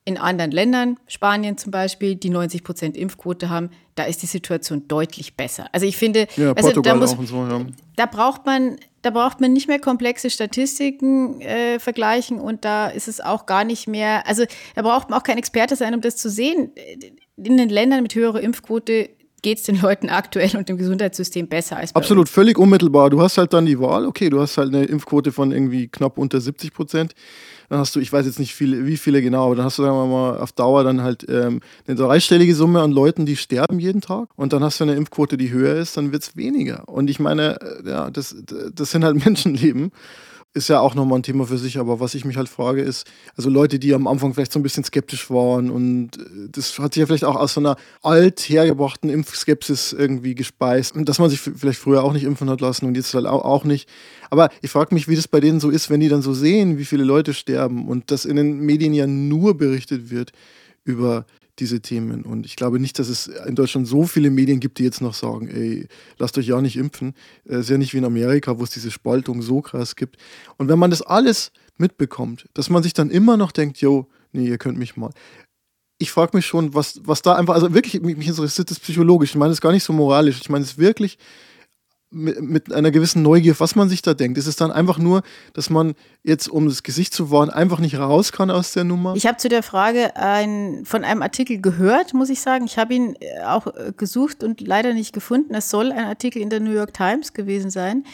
[0.04, 4.88] in anderen Ländern, Spanien zum Beispiel, die 90 Prozent Impfquote haben, da ist die Situation
[4.88, 5.66] deutlich besser.
[5.72, 7.60] Also ich finde, Ja, also da muss, so, ja.
[7.96, 13.08] da braucht man, da braucht man nicht mehr komplexe Statistiken äh, vergleichen und da ist
[13.08, 16.16] es auch gar nicht mehr, also da braucht man auch kein Experte sein, um das
[16.16, 16.72] zu sehen.
[17.36, 19.10] In den Ländern mit höherer Impfquote
[19.42, 23.10] geht es den Leuten aktuell und dem Gesundheitssystem besser als Absolut, völlig unmittelbar.
[23.10, 26.18] Du hast halt dann die Wahl, okay, du hast halt eine Impfquote von irgendwie knapp
[26.18, 27.14] unter 70 Prozent.
[27.70, 29.84] Dann hast du, ich weiß jetzt nicht viele, wie viele genau, aber dann hast du,
[29.84, 33.78] sagen wir mal, auf Dauer dann halt ähm, eine dreistellige Summe an Leuten, die sterben
[33.78, 34.28] jeden Tag.
[34.34, 36.88] Und dann hast du eine Impfquote, die höher ist, dann wird es weniger.
[36.88, 38.34] Und ich meine, äh, ja, das,
[38.74, 39.92] das sind halt Menschenleben.
[40.52, 43.06] Ist ja auch nochmal ein Thema für sich, aber was ich mich halt frage ist,
[43.36, 46.94] also Leute, die am Anfang vielleicht so ein bisschen skeptisch waren und äh, das hat
[46.94, 51.30] sich ja vielleicht auch aus so einer alt hergebrachten Impfskepsis irgendwie gespeist und dass man
[51.30, 53.88] sich vielleicht früher auch nicht impfen hat lassen und jetzt halt auch, auch nicht.
[54.28, 56.78] Aber ich frage mich, wie das bei denen so ist, wenn die dann so sehen,
[56.78, 60.32] wie viele Leute sterben und dass in den Medien ja nur berichtet wird
[60.82, 61.26] über
[61.60, 62.22] diese Themen.
[62.22, 65.14] Und ich glaube nicht, dass es in Deutschland so viele Medien gibt, die jetzt noch
[65.14, 65.86] sagen, ey,
[66.18, 67.14] lasst euch ja nicht impfen.
[67.44, 70.16] Es ist ja nicht wie in Amerika, wo es diese Spaltung so krass gibt.
[70.56, 74.48] Und wenn man das alles mitbekommt, dass man sich dann immer noch denkt, yo, nee,
[74.48, 75.10] ihr könnt mich mal.
[75.98, 79.30] Ich frage mich schon, was, was da einfach, also wirklich, mich mich interessiert das psychologisch.
[79.30, 80.40] Ich meine es gar nicht so moralisch.
[80.40, 81.18] Ich meine es wirklich
[82.10, 84.36] mit, mit einer gewissen Neugier, was man sich da denkt.
[84.38, 87.98] Ist es dann einfach nur, dass man jetzt, um das Gesicht zu wahren, einfach nicht
[87.98, 89.14] raus kann aus der Nummer?
[89.16, 92.64] Ich habe zu der Frage ein, von einem Artikel gehört, muss ich sagen.
[92.64, 95.54] Ich habe ihn äh, auch äh, gesucht und leider nicht gefunden.
[95.54, 98.04] Es soll ein Artikel in der New York Times gewesen sein,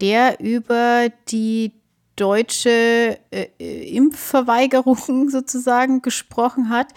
[0.00, 1.72] der über die
[2.20, 6.88] deutsche äh, äh, Impfverweigerung sozusagen gesprochen hat.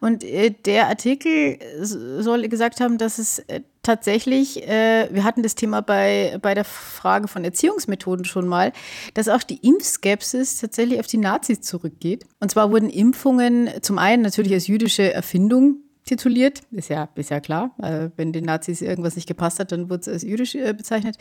[0.00, 5.54] Und äh, der Artikel soll gesagt haben, dass es äh, tatsächlich, äh, wir hatten das
[5.54, 8.72] Thema bei, bei der Frage von Erziehungsmethoden schon mal,
[9.14, 12.24] dass auch die Impfskepsis tatsächlich auf die Nazis zurückgeht.
[12.40, 17.40] Und zwar wurden Impfungen zum einen natürlich als jüdische Erfindung tituliert, ist ja, ist ja
[17.40, 17.74] klar.
[17.80, 21.16] Äh, wenn den Nazis irgendwas nicht gepasst hat, dann wurde es als jüdisch bezeichnet.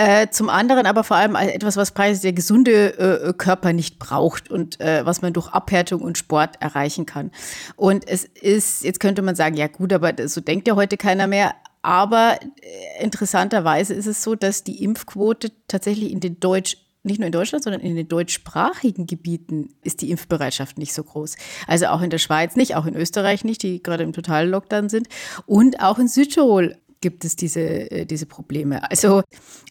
[0.00, 4.50] Äh, zum anderen aber vor allem etwas, was preis der gesunde äh, Körper nicht braucht
[4.50, 7.30] und äh, was man durch Abhärtung und Sport erreichen kann.
[7.76, 11.26] Und es ist, jetzt könnte man sagen, ja gut, aber so denkt ja heute keiner
[11.26, 11.54] mehr.
[11.82, 17.26] Aber äh, interessanterweise ist es so, dass die Impfquote tatsächlich in den Deutsch nicht nur
[17.26, 21.36] in Deutschland, sondern in den deutschsprachigen Gebieten ist die Impfbereitschaft nicht so groß.
[21.66, 24.88] Also auch in der Schweiz nicht, auch in Österreich nicht, die gerade im totalen Lockdown
[24.88, 25.08] sind.
[25.46, 27.60] Und auch in Südtirol gibt es diese,
[27.90, 28.88] äh, diese Probleme.
[28.90, 29.22] Also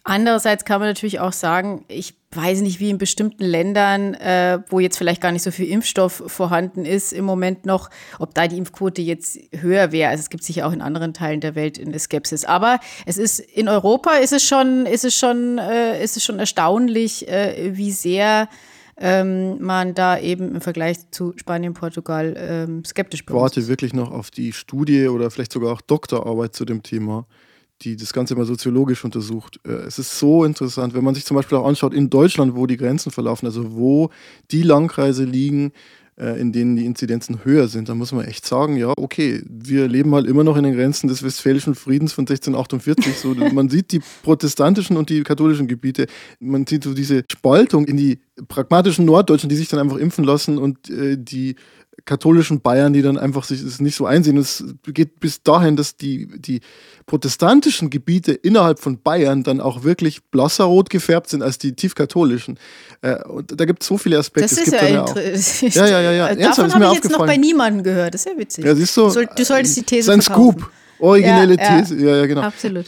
[0.03, 4.79] andererseits kann man natürlich auch sagen, ich weiß nicht, wie in bestimmten Ländern, äh, wo
[4.79, 7.89] jetzt vielleicht gar nicht so viel Impfstoff vorhanden ist im Moment noch,
[8.19, 10.11] ob da die Impfquote jetzt höher wäre.
[10.11, 12.45] Also es gibt sicher auch in anderen Teilen der Welt eine Skepsis.
[12.45, 16.39] Aber es ist in Europa ist es schon, ist es schon, äh, ist es schon
[16.39, 18.47] erstaunlich, äh, wie sehr
[18.99, 24.12] ähm, man da eben im Vergleich zu Spanien, Portugal ähm, skeptisch Ich warte wirklich noch
[24.12, 27.25] auf die Studie oder vielleicht sogar auch Doktorarbeit zu dem Thema,
[27.81, 29.59] die das Ganze mal soziologisch untersucht.
[29.65, 32.67] Äh, Es ist so interessant, wenn man sich zum Beispiel auch anschaut, in Deutschland, wo
[32.67, 34.09] die Grenzen verlaufen, also wo
[34.51, 35.71] die Landkreise liegen,
[36.19, 40.13] in denen die Inzidenzen höher sind, da muss man echt sagen, ja, okay, wir leben
[40.13, 43.17] halt immer noch in den Grenzen des Westfälischen Friedens von 1648.
[43.17, 46.08] So, man sieht die protestantischen und die katholischen Gebiete,
[46.39, 50.58] man sieht so diese Spaltung in die pragmatischen Norddeutschen, die sich dann einfach impfen lassen
[50.58, 51.55] und äh, die
[52.10, 54.36] katholischen Bayern, die dann einfach sich das nicht so einsehen.
[54.38, 56.60] Es geht bis dahin, dass die, die
[57.06, 62.58] protestantischen Gebiete innerhalb von Bayern dann auch wirklich blasser rot gefärbt sind als die tiefkatholischen.
[63.02, 64.50] Äh, und da gibt es so viele Aspekte.
[64.56, 65.76] Das ist ja ja interessant.
[65.76, 66.36] Ja, ja, ja, ja.
[66.36, 68.15] Davon habe ich jetzt noch bei niemandem gehört.
[68.15, 68.65] Das ist ja witzig.
[68.65, 70.60] Ja, siehst du, Du, soll, du solltest die These Sein verkaufen.
[70.62, 71.80] Scoop, originelle Ja.
[71.82, 71.95] These.
[71.98, 72.41] Ja, ja, genau.
[72.41, 72.86] Absolut.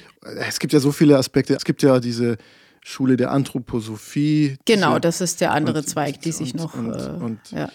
[0.47, 1.53] Es gibt ja so viele Aspekte.
[1.53, 2.37] Es gibt ja diese
[2.83, 4.57] Schule der Anthroposophie.
[4.65, 6.73] Genau, diese, das ist der andere und- Zweig, die und- sich noch.
[6.73, 7.69] und- äh, ja.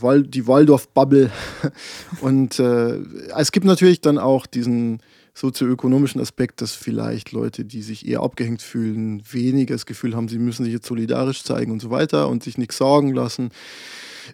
[0.00, 1.30] Wal die Waldorf-Bubble.
[2.20, 2.98] Und äh,
[3.36, 5.00] es gibt natürlich dann auch diesen
[5.34, 10.38] sozioökonomischen Aspekt, dass vielleicht Leute, die sich eher abgehängt fühlen, weniger das Gefühl haben, sie
[10.38, 13.50] müssen sich jetzt solidarisch zeigen und so weiter und sich nichts sagen lassen.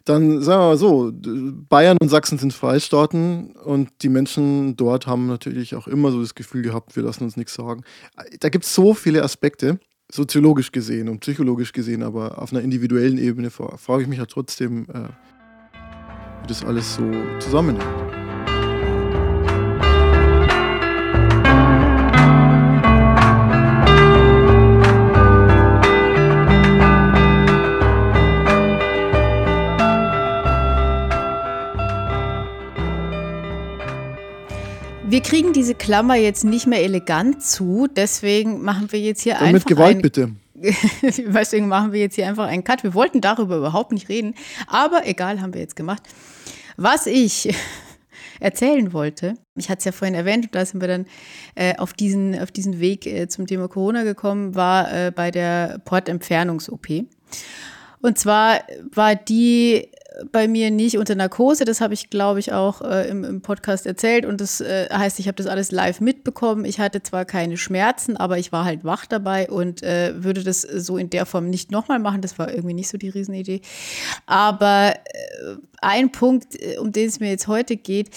[0.05, 1.11] Dann sagen wir mal so,
[1.69, 6.35] Bayern und Sachsen sind Freistaaten und die Menschen dort haben natürlich auch immer so das
[6.35, 7.83] Gefühl gehabt, wir lassen uns nichts sagen.
[8.41, 13.19] Da gibt es so viele Aspekte, soziologisch gesehen und psychologisch gesehen, aber auf einer individuellen
[13.19, 15.09] Ebene frage ich mich ja trotzdem, äh,
[16.43, 18.10] wie das alles so zusammenhängt.
[35.11, 39.43] Wir kriegen diese Klammer jetzt nicht mehr elegant zu, deswegen machen wir jetzt hier Dann
[39.43, 39.69] einfach.
[39.69, 40.37] Mit Gewalt ein, bitte.
[41.03, 42.85] deswegen machen wir jetzt hier einfach einen Cut.
[42.85, 44.37] Wir wollten darüber überhaupt nicht reden,
[44.69, 46.05] aber egal, haben wir jetzt gemacht.
[46.77, 47.53] Was ich
[48.41, 51.07] erzählen wollte, ich hatte es ja vorhin erwähnt, und da sind wir dann
[51.57, 55.81] äh, auf, diesen, auf diesen Weg äh, zum Thema Corona gekommen, war äh, bei der
[55.87, 56.87] Portentfernungs-OP.
[58.01, 58.61] Und zwar
[58.93, 59.89] war die
[60.33, 61.65] bei mir nicht unter Narkose.
[61.65, 64.25] Das habe ich, glaube ich, auch äh, im, im, Podcast erzählt.
[64.27, 66.65] Und das äh, heißt, ich habe das alles live mitbekommen.
[66.65, 70.63] Ich hatte zwar keine Schmerzen, aber ich war halt wach dabei und äh, würde das
[70.63, 72.21] so in der Form nicht nochmal machen.
[72.21, 73.61] Das war irgendwie nicht so die Riesenidee.
[74.27, 78.11] Aber äh, ein Punkt, äh, um den es mir jetzt heute geht,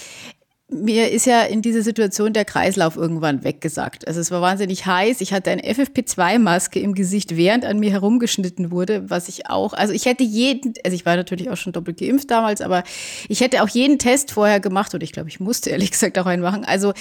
[0.70, 4.08] mir ist ja in dieser Situation der Kreislauf irgendwann weggesagt.
[4.08, 5.20] Also es war wahnsinnig heiß.
[5.20, 9.92] Ich hatte eine FFP2-Maske im Gesicht, während an mir herumgeschnitten wurde, was ich auch, also
[9.92, 12.82] ich hätte jeden, also ich war natürlich auch schon doppelt geimpft damals, aber
[13.28, 16.26] ich hätte auch jeden Test vorher gemacht und ich glaube, ich musste ehrlich gesagt auch
[16.26, 16.64] einen machen.
[16.64, 16.94] Also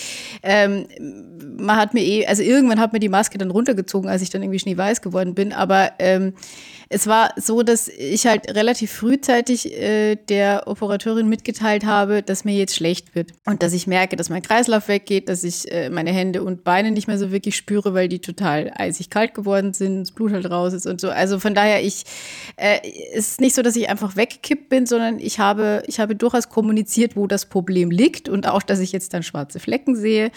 [0.43, 0.87] ähm,
[1.57, 4.43] man hat mir eh, also irgendwann hat mir die Maske dann runtergezogen, als ich dann
[4.43, 6.33] irgendwie schneeweiß geworden bin, aber ähm,
[6.89, 12.55] es war so, dass ich halt relativ frühzeitig äh, der Operateurin mitgeteilt habe, dass mir
[12.55, 16.11] jetzt schlecht wird und dass ich merke, dass mein Kreislauf weggeht, dass ich äh, meine
[16.11, 20.01] Hände und Beine nicht mehr so wirklich spüre, weil die total eisig kalt geworden sind,
[20.01, 21.09] das Blut halt raus ist und so.
[21.09, 22.03] Also von daher, ich
[22.57, 22.79] äh,
[23.13, 26.49] es ist nicht so, dass ich einfach weggekippt bin, sondern ich habe, ich habe durchaus
[26.49, 30.31] kommuniziert, wo das Problem liegt und auch, dass ich jetzt dann schwarze Flecken sehe.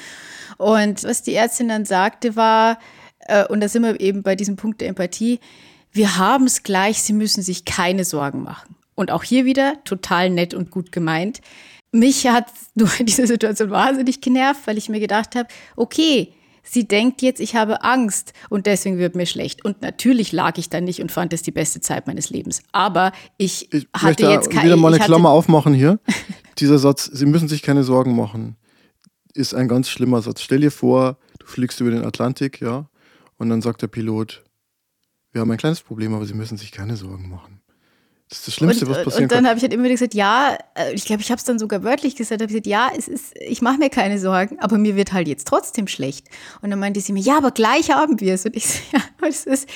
[0.59, 2.79] Und was die Ärztin dann sagte, war,
[3.21, 5.41] äh, und da sind wir eben bei diesem Punkt der Empathie,
[5.97, 8.77] wir haben es gleich, Sie müssen sich keine Sorgen machen.
[8.95, 11.41] Und auch hier wieder total nett und gut gemeint.
[11.93, 16.33] Mich hat nur diese Situation wahnsinnig genervt, weil ich mir gedacht habe, okay,
[16.63, 19.65] sie denkt jetzt, ich habe Angst und deswegen wird mir schlecht.
[19.65, 22.63] Und natürlich lag ich da nicht und fand es die beste Zeit meines Lebens.
[22.73, 24.65] Aber ich, ich hatte jetzt keine.
[24.65, 25.99] wieder mal eine Klammer aufmachen hier.
[26.59, 28.57] Dieser Satz, Sie müssen sich keine Sorgen machen,
[29.35, 30.41] ist ein ganz schlimmer Satz.
[30.41, 32.89] Stell dir vor, du fliegst über den Atlantik, ja,
[33.37, 34.46] und dann sagt der Pilot,
[35.37, 37.61] wir haben ein kleines Problem, aber Sie müssen sich keine Sorgen machen.
[38.31, 40.15] Das ist das Schlimmste, und, was passieren Und dann habe ich halt immer wieder gesagt,
[40.15, 43.07] ja, äh, ich glaube, ich habe es dann sogar wörtlich gesagt, habe gesagt, ja, es
[43.07, 46.27] ist, ich mache mir keine Sorgen, aber mir wird halt jetzt trotzdem schlecht.
[46.63, 48.47] Und dann meinte sie mir, ja, aber gleich haben wir es.
[48.47, 49.69] Und ich so, ja, es ist.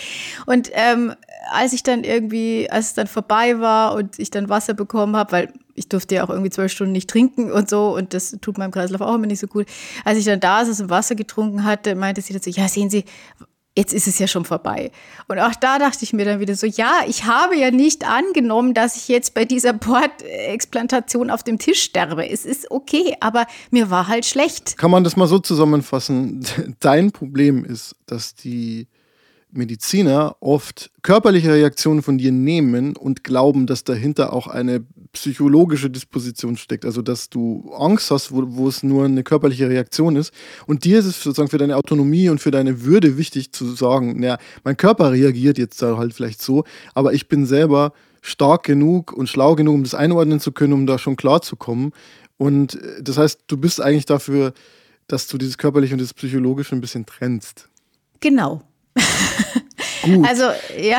[0.46, 1.14] Und ähm,
[1.52, 5.30] als ich dann irgendwie, als es dann vorbei war und ich dann Wasser bekommen habe,
[5.30, 8.58] weil ich durfte ja auch irgendwie zwölf Stunden nicht trinken und so und das tut
[8.58, 9.66] meinem Kreislauf auch immer nicht so gut.
[10.04, 13.04] Als ich dann da saß und Wasser getrunken hatte, meinte sie dazu, ja, sehen Sie,
[13.76, 14.90] jetzt ist es ja schon vorbei.
[15.28, 18.74] Und auch da dachte ich mir dann wieder so, ja, ich habe ja nicht angenommen,
[18.74, 22.28] dass ich jetzt bei dieser Bordexplantation auf dem Tisch sterbe.
[22.28, 24.76] Es ist okay, aber mir war halt schlecht.
[24.76, 26.44] Kann man das mal so zusammenfassen?
[26.80, 28.88] Dein Problem ist, dass die
[29.52, 36.56] Mediziner oft körperliche Reaktionen von dir nehmen und glauben, dass dahinter auch eine psychologische Disposition
[36.56, 36.84] steckt.
[36.84, 40.32] Also, dass du Angst hast, wo, wo es nur eine körperliche Reaktion ist.
[40.66, 44.20] Und dir ist es sozusagen für deine Autonomie und für deine Würde wichtig zu sagen,
[44.20, 49.12] naja, mein Körper reagiert jetzt da halt vielleicht so, aber ich bin selber stark genug
[49.12, 51.92] und schlau genug, um das einordnen zu können, um da schon klar zu kommen.
[52.36, 54.52] Und äh, das heißt, du bist eigentlich dafür,
[55.06, 57.68] dass du dieses körperliche und das psychologische ein bisschen trennst.
[58.20, 58.62] Genau.
[60.02, 60.26] Gut.
[60.26, 60.44] Also,
[60.78, 60.98] ja.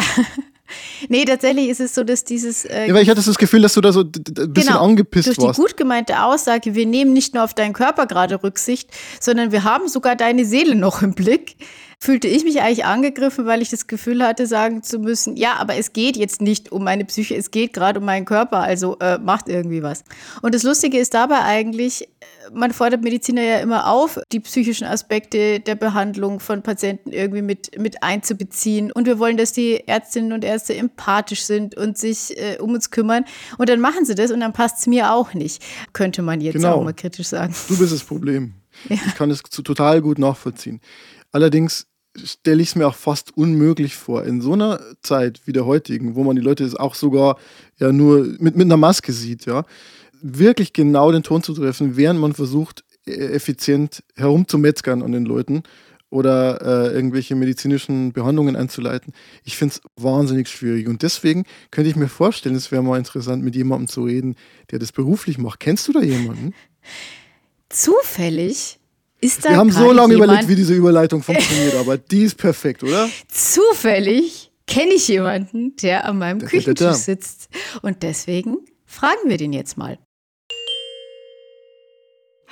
[1.10, 2.66] Nee, tatsächlich ist es so, dass dieses.
[2.66, 5.28] Äh, ja, weil ich hatte das Gefühl, dass du da so ein bisschen genau, angepisst
[5.28, 5.58] durch warst.
[5.60, 9.52] Durch die gut gemeinte Aussage, wir nehmen nicht nur auf deinen Körper gerade Rücksicht, sondern
[9.52, 11.58] wir haben sogar deine Seele noch im Blick
[12.04, 15.76] fühlte ich mich eigentlich angegriffen, weil ich das Gefühl hatte, sagen zu müssen, ja, aber
[15.76, 19.20] es geht jetzt nicht um meine Psyche, es geht gerade um meinen Körper, also äh,
[19.20, 20.04] macht irgendwie was.
[20.42, 22.10] Und das Lustige ist dabei eigentlich,
[22.54, 27.78] man fordert Mediziner ja immer auf, die psychischen Aspekte der Behandlung von Patienten irgendwie mit,
[27.80, 28.92] mit einzubeziehen.
[28.92, 32.92] Und wir wollen, dass die Ärztinnen und Ärzte empathisch sind und sich äh, um uns
[32.92, 33.26] kümmern.
[33.58, 36.56] Und dann machen sie das und dann passt es mir auch nicht, könnte man jetzt
[36.56, 36.76] genau.
[36.76, 37.54] auch mal kritisch sagen.
[37.68, 38.54] Du bist das Problem.
[38.90, 38.98] Ja.
[39.06, 40.80] Ich kann es total gut nachvollziehen.
[41.32, 41.88] Allerdings
[42.24, 46.16] stelle ich es mir auch fast unmöglich vor, in so einer Zeit wie der heutigen,
[46.16, 47.38] wo man die Leute auch sogar
[47.78, 49.66] ja nur mit, mit einer Maske sieht, ja,
[50.22, 55.64] wirklich genau den Ton zu treffen, während man versucht, e-, effizient herumzumetzgern an den Leuten
[56.10, 59.14] oder äh, irgendwelche medizinischen Behandlungen einzuleiten.
[59.44, 60.88] Ich finde es wahnsinnig schwierig.
[60.88, 64.36] Und deswegen könnte ich mir vorstellen, es wäre mal interessant, mit jemandem zu reden,
[64.72, 65.62] der das beruflich macht.
[65.62, 66.54] Kennst du da jemanden?
[67.70, 68.80] Zufällig
[69.22, 72.84] ist da Wir haben so lange überlegt, wie diese Überleitung funktioniert, aber die ist perfekt,
[72.84, 73.10] oder?
[73.30, 76.94] Zufällig kenne ich jemanden, der an meinem Da, da, da, Küchentisch da.
[76.94, 77.50] sitzt.
[77.82, 79.98] Und deswegen fragen wir den jetzt mal.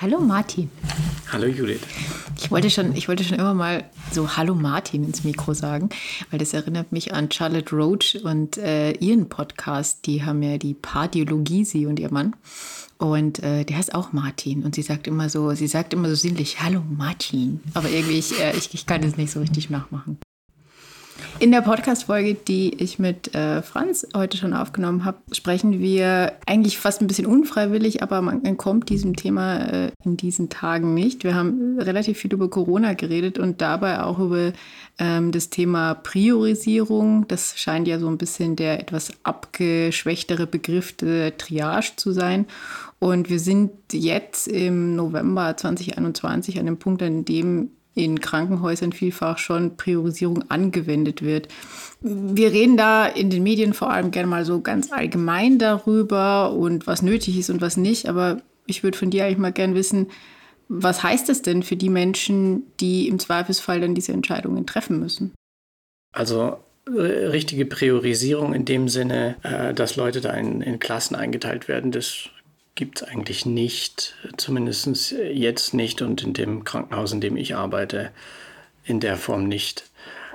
[0.02, 0.70] Hallo Martin.
[1.30, 1.82] Hallo Judith.
[2.38, 3.84] Ich wollte, schon, ich wollte schon immer mal
[4.14, 5.90] so Hallo Martin ins Mikro sagen,
[6.30, 10.06] weil das erinnert mich an Charlotte Roach und äh, ihren Podcast.
[10.06, 12.34] Die haben ja die Pardiologie, sie und ihr Mann.
[12.98, 14.64] Und äh, der heißt auch Martin.
[14.64, 17.60] Und sie sagt immer so, sie sagt immer so sinnlich, Hallo Martin.
[17.74, 20.18] Aber irgendwie, ich, äh, ich, ich kann das nicht so richtig nachmachen.
[21.42, 26.78] In der Podcast-Folge, die ich mit äh, Franz heute schon aufgenommen habe, sprechen wir eigentlich
[26.78, 31.24] fast ein bisschen unfreiwillig, aber man entkommt diesem Thema äh, in diesen Tagen nicht.
[31.24, 34.52] Wir haben relativ viel über Corona geredet und dabei auch über
[34.98, 37.26] ähm, das Thema Priorisierung.
[37.30, 42.48] Das scheint ja so ein bisschen der etwas abgeschwächtere Begriff der Triage zu sein.
[43.00, 47.70] Und wir sind jetzt im November 2021 an dem Punkt, an dem
[48.04, 51.48] in Krankenhäusern vielfach schon Priorisierung angewendet wird.
[52.02, 56.88] Wir reden da in den Medien vor allem gerne mal so ganz allgemein darüber und
[56.88, 58.08] was nötig ist und was nicht.
[58.08, 60.08] Aber ich würde von dir eigentlich mal gern wissen,
[60.68, 65.34] was heißt das denn für die Menschen, die im Zweifelsfall dann diese Entscheidungen treffen müssen?
[66.14, 66.58] Also
[66.88, 72.30] richtige Priorisierung in dem Sinne, äh, dass Leute da in, in Klassen eingeteilt werden, das
[72.80, 74.16] gibt es eigentlich nicht.
[74.38, 78.10] Zumindest jetzt nicht und in dem Krankenhaus, in dem ich arbeite,
[78.86, 79.84] in der Form nicht.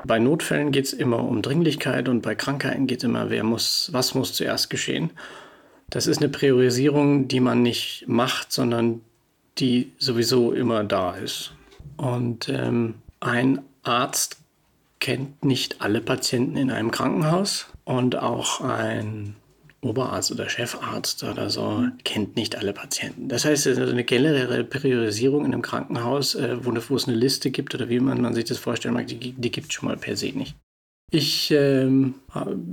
[0.04, 3.88] Bei Notfällen geht es immer um Dringlichkeit und bei Krankheiten geht es immer, wer muss,
[3.92, 5.08] was muss zuerst geschehen.
[5.88, 9.00] Das ist eine Priorisierung, die man nicht macht, sondern
[9.56, 11.54] die sowieso immer da ist.
[11.96, 14.36] Und ähm, ein Arzt
[15.00, 19.34] kennt nicht alle Patienten in einem Krankenhaus und auch ein
[19.84, 23.28] Oberarzt oder Chefarzt oder so kennt nicht alle Patienten.
[23.28, 27.16] Das heißt, es ist eine generelle Priorisierung in einem Krankenhaus, äh, wo, wo es eine
[27.16, 29.88] Liste gibt oder wie man, man sich das vorstellen mag, die, die gibt es schon
[29.88, 30.56] mal per se nicht.
[31.10, 32.14] Ich ähm,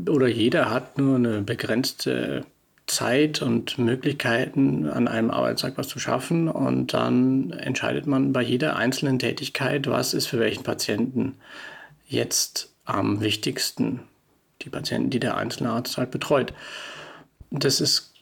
[0.10, 2.44] oder jeder hat nur eine begrenzte
[2.88, 6.48] Zeit und Möglichkeiten, an einem Arbeitstag was zu schaffen.
[6.48, 11.36] Und dann entscheidet man bei jeder einzelnen Tätigkeit, was ist für welchen Patienten
[12.08, 14.02] jetzt am wichtigsten.
[14.64, 16.54] Die Patienten, die der einzelne Arzt halt betreut.
[17.52, 18.14] Das ist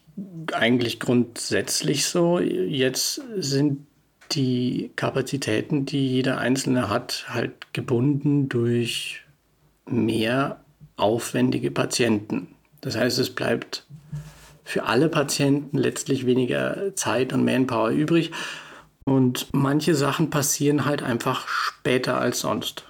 [0.54, 2.40] eigentlich grundsätzlich so.
[2.40, 3.86] Jetzt sind
[4.32, 9.22] die Kapazitäten, die jeder Einzelne hat, halt gebunden durch
[9.86, 10.60] mehr
[10.98, 12.48] aufwendige Patienten.
[12.82, 13.86] Das heißt, es bleibt
[14.64, 18.32] für alle Patienten letztlich weniger Zeit und Manpower übrig.
[19.04, 22.86] Und manche Sachen passieren halt einfach später als sonst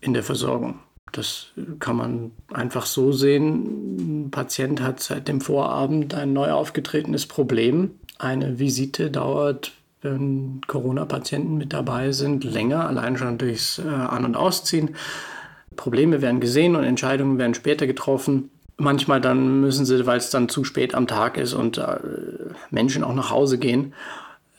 [0.00, 0.80] in der Versorgung.
[1.12, 4.26] Das kann man einfach so sehen.
[4.26, 7.92] Ein Patient hat seit dem Vorabend ein neu aufgetretenes Problem.
[8.18, 14.36] Eine Visite dauert, wenn Corona-Patienten mit dabei sind, länger, allein schon durchs äh, An- und
[14.36, 14.96] Ausziehen.
[15.76, 18.50] Probleme werden gesehen und Entscheidungen werden später getroffen.
[18.76, 21.98] Manchmal dann müssen sie, weil es dann zu spät am Tag ist und äh,
[22.70, 23.94] Menschen auch nach Hause gehen,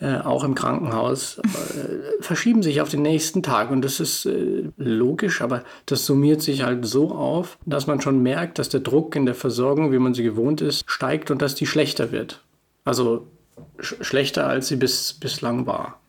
[0.01, 3.69] äh, auch im Krankenhaus, äh, verschieben sich auf den nächsten Tag.
[3.69, 8.21] Und das ist äh, logisch, aber das summiert sich halt so auf, dass man schon
[8.23, 11.55] merkt, dass der Druck in der Versorgung, wie man sie gewohnt ist, steigt und dass
[11.55, 12.41] die schlechter wird.
[12.83, 13.27] Also
[13.79, 15.99] sch schlechter, als sie bis, bislang war.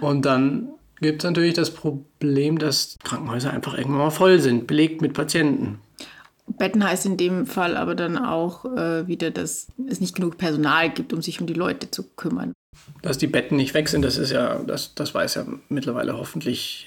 [0.00, 0.68] Und dann
[1.00, 5.78] gibt es natürlich das Problem, dass Krankenhäuser einfach irgendwann mal voll sind, belegt mit Patienten.
[6.46, 10.90] Betten heißt in dem Fall aber dann auch äh, wieder, dass es nicht genug Personal
[10.90, 12.52] gibt, um sich um die Leute zu kümmern.
[13.02, 16.86] Dass die Betten nicht weg sind, das ist ja, das, das weiß ja mittlerweile hoffentlich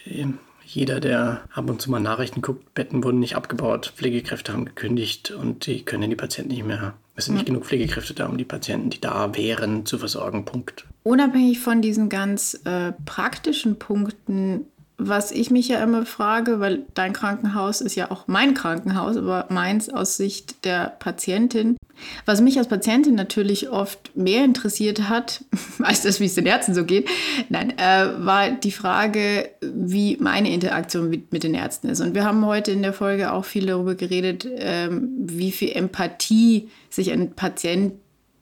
[0.66, 2.74] jeder, der ab und zu mal Nachrichten guckt.
[2.74, 6.94] Betten wurden nicht abgebaut, Pflegekräfte haben gekündigt und die können die Patienten nicht mehr.
[7.16, 10.46] Es sind nicht genug Pflegekräfte da, um die Patienten, die da wären, zu versorgen.
[10.46, 10.86] Punkt.
[11.04, 14.68] Unabhängig von diesen ganz äh, praktischen Punkten,
[15.00, 19.48] was ich mich ja immer frage, weil dein Krankenhaus ist ja auch mein Krankenhaus, aber
[19.50, 21.78] meins aus Sicht der Patientin.
[22.26, 25.44] Was mich als Patientin natürlich oft mehr interessiert hat,
[25.80, 27.10] als das, wie es den Ärzten so geht,
[27.48, 32.02] nein, äh, war die Frage, wie meine Interaktion mit, mit den Ärzten ist.
[32.02, 36.70] Und wir haben heute in der Folge auch viel darüber geredet, ähm, wie viel Empathie
[36.90, 37.94] sich ein Patient,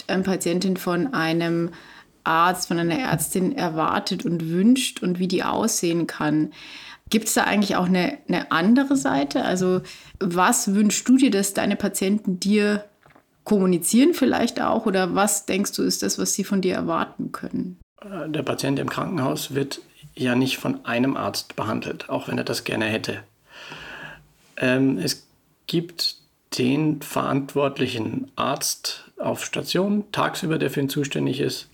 [0.08, 1.70] eine Patientin von einem
[2.28, 6.52] Arzt, von einer Ärztin erwartet und wünscht und wie die aussehen kann.
[7.10, 9.44] Gibt es da eigentlich auch eine, eine andere Seite?
[9.44, 9.82] Also
[10.20, 12.84] was wünschst du dir, dass deine Patienten dir
[13.46, 14.86] kommunizieren vielleicht auch?
[14.86, 17.80] Oder was denkst du ist das, was sie von dir erwarten können?
[18.28, 19.80] Der Patient im Krankenhaus wird
[20.16, 23.24] ja nicht von einem Arzt behandelt, auch wenn er das gerne hätte.
[24.58, 25.28] Ähm, es
[25.68, 26.18] gibt
[26.58, 31.70] den verantwortlichen Arzt auf Station tagsüber, der für ihn zuständig ist.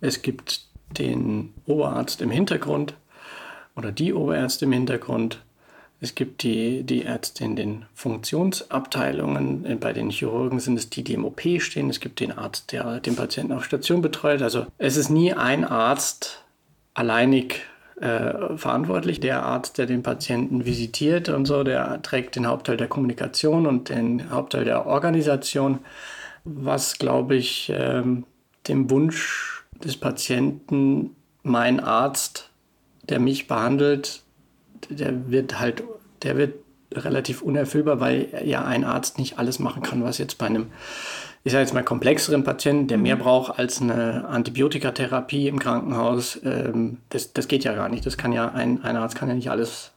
[0.00, 0.62] Es gibt
[0.98, 2.94] den Oberarzt im Hintergrund
[3.76, 5.42] oder die Oberärzte im Hintergrund.
[6.00, 9.78] Es gibt die, die Ärzte in den Funktionsabteilungen.
[9.80, 11.90] Bei den Chirurgen sind es die, die im OP stehen.
[11.90, 14.42] Es gibt den Arzt, der den Patienten auf Station betreut.
[14.42, 16.44] Also es ist nie ein Arzt
[16.94, 17.62] alleinig
[18.00, 19.18] äh, verantwortlich.
[19.18, 23.88] Der Arzt, der den Patienten visitiert und so, der trägt den Hauptteil der Kommunikation und
[23.88, 25.80] den Hauptteil der Organisation,
[26.44, 28.24] was, glaube ich, ähm,
[28.68, 32.50] dem Wunsch des Patienten, mein Arzt,
[33.08, 34.22] der mich behandelt,
[34.90, 35.82] der wird halt,
[36.22, 36.54] der wird
[36.92, 40.66] relativ unerfüllbar, weil ja ein Arzt nicht alles machen kann, was jetzt bei einem
[41.44, 43.20] ich sage jetzt mal, komplexeren Patienten, der mehr mhm.
[43.20, 48.04] braucht als eine Antibiotikatherapie im Krankenhaus, ähm, das, das geht ja gar nicht.
[48.04, 49.92] Das kann ja, ein, ein Arzt kann ja nicht alles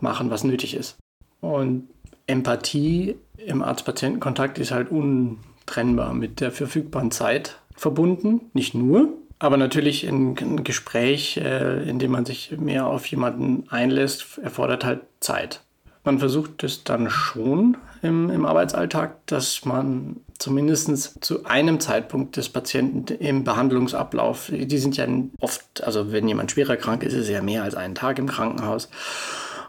[0.00, 0.96] machen, was nötig ist.
[1.40, 1.88] Und
[2.26, 8.42] Empathie im Arzt-Patienten-Kontakt ist halt untrennbar mit der verfügbaren Zeit verbunden.
[8.52, 9.08] Nicht nur,
[9.38, 15.00] aber natürlich ein, Gespräch, äh, in dem man sich mehr auf jemanden einlässt, erfordert halt
[15.20, 15.60] Zeit.
[16.04, 22.50] Man versucht es dann schon im, im Arbeitsalltag, dass man zumindest zu einem Zeitpunkt des
[22.50, 25.06] Patienten im Behandlungsablauf, die sind ja
[25.40, 28.26] oft, also wenn jemand schwerer krank ist, ist es ja mehr als einen Tag im
[28.26, 28.90] Krankenhaus.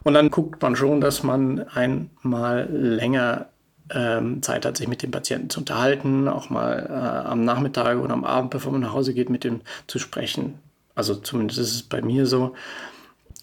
[0.03, 3.47] Und dann guckt man schon, dass man einmal länger
[3.93, 8.13] ähm, Zeit hat, sich mit dem Patienten zu unterhalten, auch mal äh, am Nachmittag oder
[8.13, 10.55] am Abend, bevor man nach Hause geht, mit dem zu sprechen.
[10.95, 12.53] Also zumindest ist es bei mir so,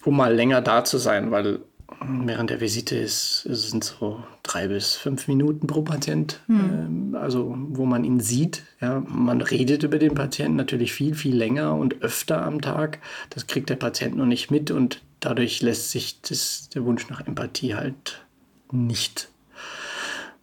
[0.03, 1.59] um mal länger da zu sein, weil
[2.01, 7.15] während der Visite ist, es sind so drei bis fünf Minuten pro Patient, hm.
[7.19, 8.63] also wo man ihn sieht.
[8.81, 12.99] Ja, man redet über den Patienten natürlich viel, viel länger und öfter am Tag.
[13.29, 17.25] Das kriegt der Patient noch nicht mit und dadurch lässt sich das, der Wunsch nach
[17.25, 18.25] Empathie halt
[18.71, 19.29] nicht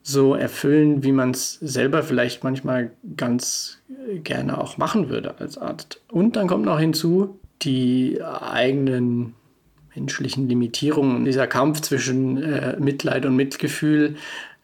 [0.02, 3.78] so erfüllen, wie man es selber vielleicht manchmal ganz
[4.24, 6.00] gerne auch machen würde als Arzt.
[6.10, 9.34] Und dann kommt noch hinzu, die eigenen
[9.94, 14.16] menschlichen Limitierungen, dieser Kampf zwischen äh, Mitleid und Mitgefühl,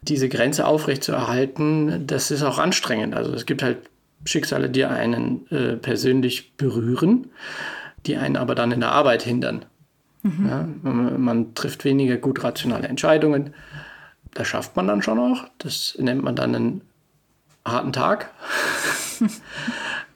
[0.03, 3.14] diese Grenze aufrechtzuerhalten, das ist auch anstrengend.
[3.14, 3.78] Also es gibt halt
[4.24, 7.30] Schicksale, die einen äh, persönlich berühren,
[8.07, 9.64] die einen aber dann in der Arbeit hindern.
[10.22, 10.47] Mhm.
[10.49, 13.55] Ja, man, man, trifft weniger gut rationale Entscheidungen.
[14.37, 15.45] Das schafft man dann schon auch.
[15.59, 16.80] Das nennt man dann einen
[17.64, 18.30] harten Tag.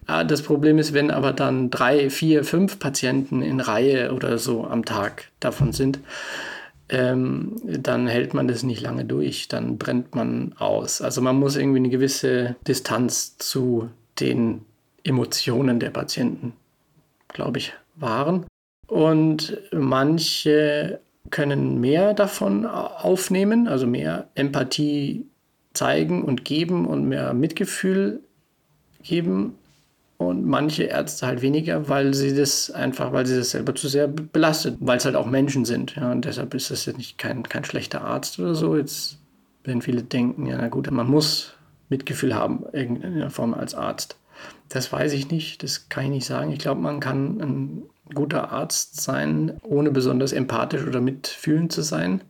[0.07, 4.67] Ah, das Problem ist, wenn aber dann drei, vier, fünf Patienten in Reihe oder so
[4.67, 6.01] am Tag davon sind,
[6.89, 11.01] ähm, dann hält man das nicht lange durch, dann brennt man aus.
[11.01, 14.63] Also man muss irgendwie eine gewisse Distanz zu den
[15.05, 16.55] Emotionen der Patienten,
[17.29, 18.47] glaube ich, wahren.
[18.89, 20.99] Und manche
[21.29, 25.27] können mehr davon aufnehmen, also mehr Empathie
[25.75, 28.21] zeigen und geben und mehr Mitgefühl
[29.03, 29.55] geben
[30.21, 34.07] und manche Ärzte halt weniger, weil sie das einfach, weil sie das selber zu sehr
[34.07, 35.97] belastet, weil es halt auch Menschen sind.
[35.97, 38.77] Ja, und deshalb ist das jetzt nicht kein, kein schlechter Arzt oder so.
[38.77, 39.19] Jetzt
[39.65, 41.55] werden viele denken, ja, na gut, man muss
[41.89, 44.17] Mitgefühl haben, in irgendeiner Form als Arzt.
[44.69, 46.53] Das weiß ich nicht, das kann ich nicht sagen.
[46.53, 47.83] Ich glaube, man kann ein
[48.15, 52.23] guter Arzt sein, ohne besonders empathisch oder mitfühlend zu sein.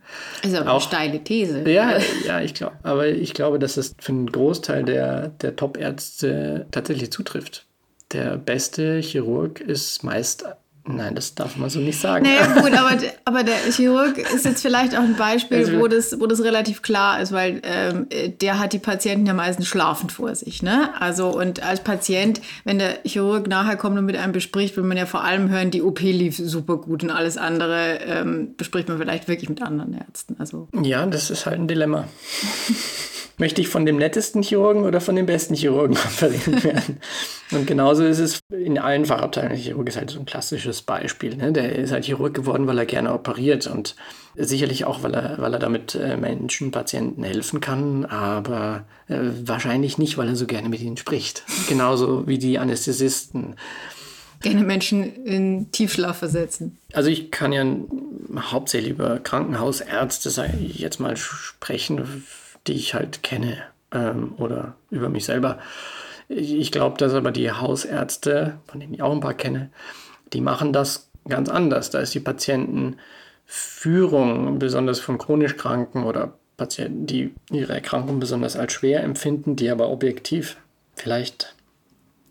[0.43, 1.69] Also auch eine steile These.
[1.71, 6.67] Ja, ja, ich glaube, aber ich glaube, dass das für einen Großteil der, der Top-Ärzte
[6.71, 7.67] tatsächlich zutrifft
[8.13, 10.45] der beste Chirurg ist meist
[10.87, 12.25] Nein, das darf man so nicht sagen.
[12.25, 16.19] Naja, gut, aber, aber der Chirurg ist jetzt vielleicht auch ein Beispiel, also, wo, das,
[16.19, 18.07] wo das relativ klar ist, weil ähm,
[18.41, 20.63] der hat die Patienten ja meistens schlafend vor sich.
[20.63, 20.91] Ne?
[20.99, 24.97] Also, und als Patient, wenn der Chirurg nachher kommt und mit einem bespricht, will man
[24.97, 28.99] ja vor allem hören, die OP lief super gut und alles andere ähm, bespricht man
[28.99, 30.37] vielleicht wirklich mit anderen Ärzten.
[30.39, 30.69] Also.
[30.83, 32.09] Ja, das ist halt ein Dilemma.
[33.41, 36.99] möchte ich von dem nettesten Chirurgen oder von dem besten Chirurgen operiert werden?
[37.51, 39.57] Und genauso ist es in allen Fachabteilungen.
[39.57, 41.37] Der Chirurg ist halt so ein klassisches Beispiel.
[41.37, 41.53] Ne?
[41.53, 43.97] Der ist halt Chirurg geworden, weil er gerne operiert und
[44.37, 49.99] sicherlich auch, weil er, weil er damit äh, Menschen, Patienten helfen kann, aber äh, wahrscheinlich
[49.99, 51.43] nicht, weil er so gerne mit ihnen spricht.
[51.69, 53.57] Genauso wie die Anästhesisten.
[54.43, 56.79] Gerne Menschen in Tiefschlaf versetzen.
[56.93, 57.65] Also ich kann ja
[58.53, 60.31] hauptsächlich über Krankenhausärzte,
[60.73, 62.25] jetzt mal, sprechen
[62.67, 63.59] die ich halt kenne
[63.93, 65.59] ähm, oder über mich selber.
[66.29, 69.71] Ich glaube, dass aber die Hausärzte, von denen ich auch ein paar kenne,
[70.33, 71.91] die machen das ganz anders.
[71.91, 78.75] Da ist die Patientenführung, besonders von chronisch Kranken oder Patienten, die ihre Erkrankung besonders als
[78.75, 80.57] schwer empfinden, die aber objektiv
[80.95, 81.57] vielleicht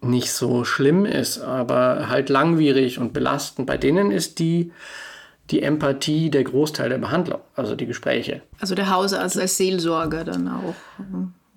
[0.02, 3.68] nicht so schlimm ist, aber halt langwierig und belastend.
[3.68, 4.72] Bei denen ist die,
[5.52, 8.42] die Empathie der Großteil der Behandlung, also die Gespräche.
[8.60, 10.76] Also der Hausarzt als Seelsorger dann auch.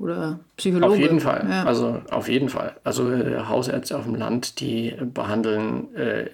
[0.02, 0.94] Oder Psychologe.
[0.94, 1.46] Auf jeden Fall.
[1.48, 1.62] Ja.
[1.64, 2.74] Also auf jeden Fall.
[2.82, 6.26] Also äh, Hausärzte auf dem Land, die behandeln äh,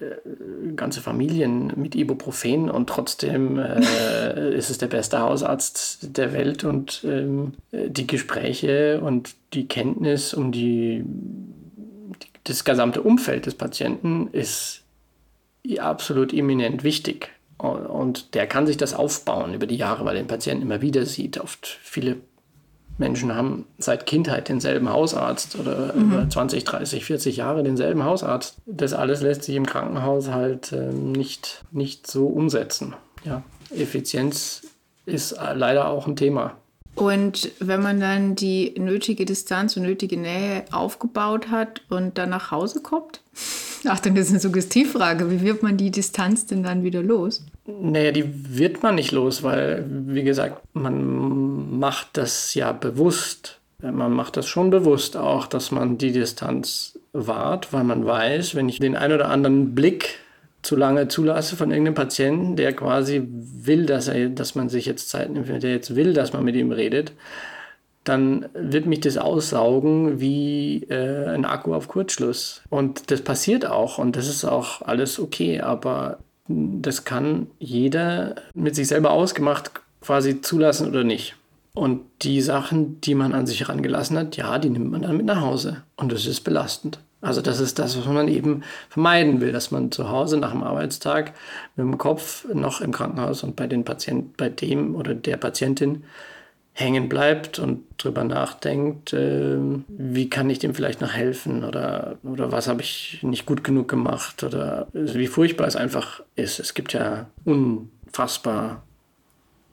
[0.75, 7.03] ganze Familien mit Ibuprofen und trotzdem äh, ist es der beste Hausarzt der Welt und
[7.03, 14.81] ähm, die Gespräche und die Kenntnis um die, die, das gesamte Umfeld des Patienten ist
[15.77, 17.29] absolut eminent wichtig.
[17.59, 21.05] Und der kann sich das aufbauen über die Jahre, weil er den Patienten immer wieder
[21.05, 21.39] sieht.
[21.39, 22.17] Oft viele
[22.97, 26.01] Menschen haben seit Kindheit denselben Hausarzt oder mhm.
[26.01, 28.57] über 20, 30, 40 Jahre denselben Hausarzt.
[28.65, 32.95] Das alles lässt sich im Krankenhaus halt äh, nicht, nicht so umsetzen.
[33.23, 33.43] Ja,
[33.75, 34.67] Effizienz
[35.05, 36.55] ist leider auch ein Thema.
[36.95, 42.51] Und wenn man dann die nötige Distanz und nötige Nähe aufgebaut hat und dann nach
[42.51, 43.21] Hause kommt?
[43.85, 45.31] Achtung, das ist eine Suggestivfrage.
[45.31, 47.45] Wie wird man die Distanz denn dann wieder los?
[47.65, 53.59] Naja, die wird man nicht los, weil, wie gesagt, man macht das ja bewusst.
[53.81, 58.67] Man macht das schon bewusst auch, dass man die Distanz wahrt, weil man weiß, wenn
[58.67, 60.19] ich den ein oder anderen Blick
[60.61, 65.09] zu lange zulasse von irgendeinem Patienten, der quasi will, dass, er, dass man sich jetzt
[65.09, 67.13] Zeit nimmt, der jetzt will, dass man mit ihm redet,
[68.03, 72.61] dann wird mich das aussaugen wie äh, ein Akku auf Kurzschluss.
[72.69, 78.75] Und das passiert auch und das ist auch alles okay, aber das kann jeder mit
[78.75, 79.71] sich selber ausgemacht
[80.01, 81.35] quasi zulassen oder nicht.
[81.73, 85.25] Und die Sachen, die man an sich herangelassen hat, ja, die nimmt man dann mit
[85.25, 85.83] nach Hause.
[85.95, 86.99] Und das ist belastend.
[87.21, 90.63] Also das ist das, was man eben vermeiden will, dass man zu Hause nach dem
[90.63, 91.33] Arbeitstag
[91.75, 96.03] mit dem Kopf noch im Krankenhaus und bei den Patienten, bei dem oder der Patientin
[96.73, 99.57] hängen bleibt und drüber nachdenkt, äh,
[99.87, 103.87] wie kann ich dem vielleicht noch helfen oder, oder was habe ich nicht gut genug
[103.87, 106.59] gemacht oder wie furchtbar es einfach ist.
[106.59, 108.83] Es gibt ja unfassbar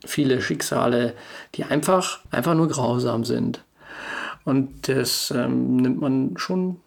[0.05, 1.15] viele Schicksale,
[1.55, 3.65] die einfach, einfach nur grausam sind.
[4.45, 6.81] Und das ähm, nimmt man schon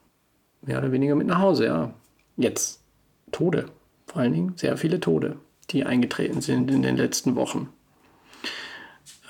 [0.62, 1.94] mehr oder weniger mit nach Hause, ja.
[2.38, 2.82] Jetzt
[3.32, 3.66] Tode,
[4.08, 5.38] vor allen Dingen sehr viele Tode,
[5.72, 7.70] die eingetreten sind in den letzten Wochen.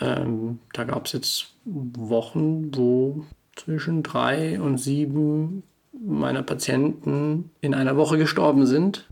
[0.01, 3.25] Ähm, da gab es jetzt Wochen, wo
[3.55, 9.05] zwischen drei und sieben meiner Patienten in einer Woche gestorben sind.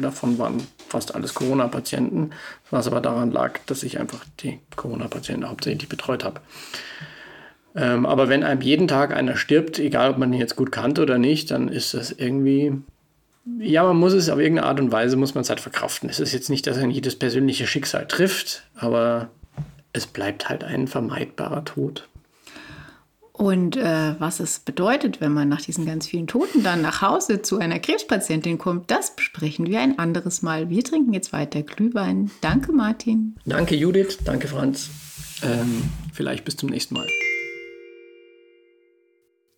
[0.00, 2.30] Davon waren fast alles Corona-Patienten,
[2.70, 6.40] was aber daran lag, dass ich einfach die Corona-Patienten hauptsächlich betreut habe.
[7.76, 11.02] Ähm, aber wenn einem jeden Tag einer stirbt, egal ob man ihn jetzt gut kannte
[11.02, 12.72] oder nicht, dann ist das irgendwie,
[13.58, 16.08] ja, man muss es auf irgendeine Art und Weise, muss man es halt verkraften.
[16.08, 19.28] Es ist jetzt nicht, dass er jedes persönliche Schicksal trifft, aber
[19.94, 22.06] es bleibt halt ein vermeidbarer Tod.
[23.32, 27.42] Und äh, was es bedeutet, wenn man nach diesen ganz vielen Toten dann nach Hause
[27.42, 30.68] zu einer Krebspatientin kommt, das besprechen wir ein anderes Mal.
[30.68, 32.30] Wir trinken jetzt weiter Glühwein.
[32.42, 33.34] Danke, Martin.
[33.44, 34.18] Danke, Judith.
[34.24, 34.90] Danke, Franz.
[35.42, 35.82] Ähm,
[36.12, 37.08] vielleicht bis zum nächsten Mal.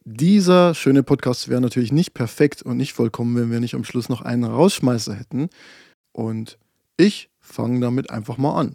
[0.04, 4.08] Dieser schöne Podcast wäre natürlich nicht perfekt und nicht vollkommen, wenn wir nicht am Schluss
[4.08, 5.48] noch einen Rausschmeißer hätten.
[6.12, 6.58] Und
[6.96, 8.74] ich fange damit einfach mal an.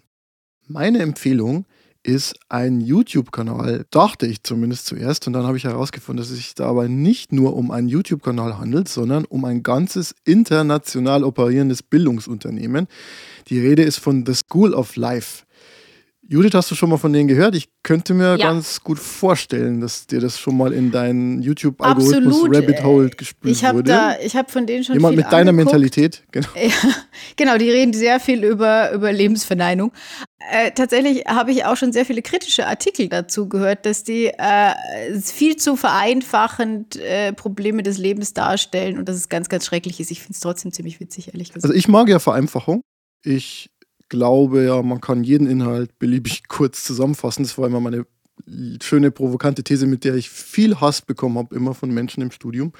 [0.72, 1.66] Meine Empfehlung
[2.02, 5.26] ist ein YouTube-Kanal, dachte ich zumindest zuerst.
[5.26, 8.88] Und dann habe ich herausgefunden, dass es sich dabei nicht nur um einen YouTube-Kanal handelt,
[8.88, 12.88] sondern um ein ganzes international operierendes Bildungsunternehmen.
[13.48, 15.44] Die Rede ist von The School of Life.
[16.32, 17.54] Judith, hast du schon mal von denen gehört?
[17.54, 18.36] Ich könnte mir ja.
[18.38, 23.62] ganz gut vorstellen, dass dir das schon mal in deinen YouTube-Algorithmus Rabbit Hole gespült ich
[23.62, 23.82] wurde.
[23.82, 25.74] Da, ich habe von denen schon Jemand mit deiner angeguckt.
[25.74, 26.48] Mentalität, genau.
[26.54, 26.72] Ja,
[27.36, 29.92] genau, die reden sehr viel über, über Lebensverneinung.
[30.50, 35.20] Äh, tatsächlich habe ich auch schon sehr viele kritische Artikel dazu gehört, dass die äh,
[35.20, 40.10] viel zu vereinfachend äh, Probleme des Lebens darstellen und dass es ganz, ganz schrecklich ist.
[40.10, 41.66] Ich finde es trotzdem ziemlich witzig, ehrlich gesagt.
[41.66, 42.80] Also ich mag ja Vereinfachung.
[43.22, 43.68] Ich
[44.12, 47.42] glaube ja, man kann jeden Inhalt beliebig kurz zusammenfassen.
[47.42, 48.06] Das war immer meine
[48.82, 52.72] schöne provokante These, mit der ich viel Hass bekommen habe, immer von Menschen im Studium.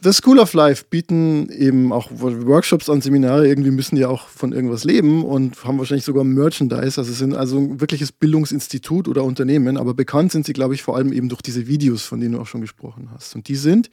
[0.00, 4.52] The School of Life bieten eben auch Workshops an Seminare, irgendwie müssen die auch von
[4.52, 7.00] irgendwas leben und haben wahrscheinlich sogar Merchandise.
[7.00, 10.96] Also sind also ein wirkliches Bildungsinstitut oder Unternehmen, aber bekannt sind sie, glaube ich, vor
[10.96, 13.34] allem eben durch diese Videos, von denen du auch schon gesprochen hast.
[13.34, 13.90] Und die sind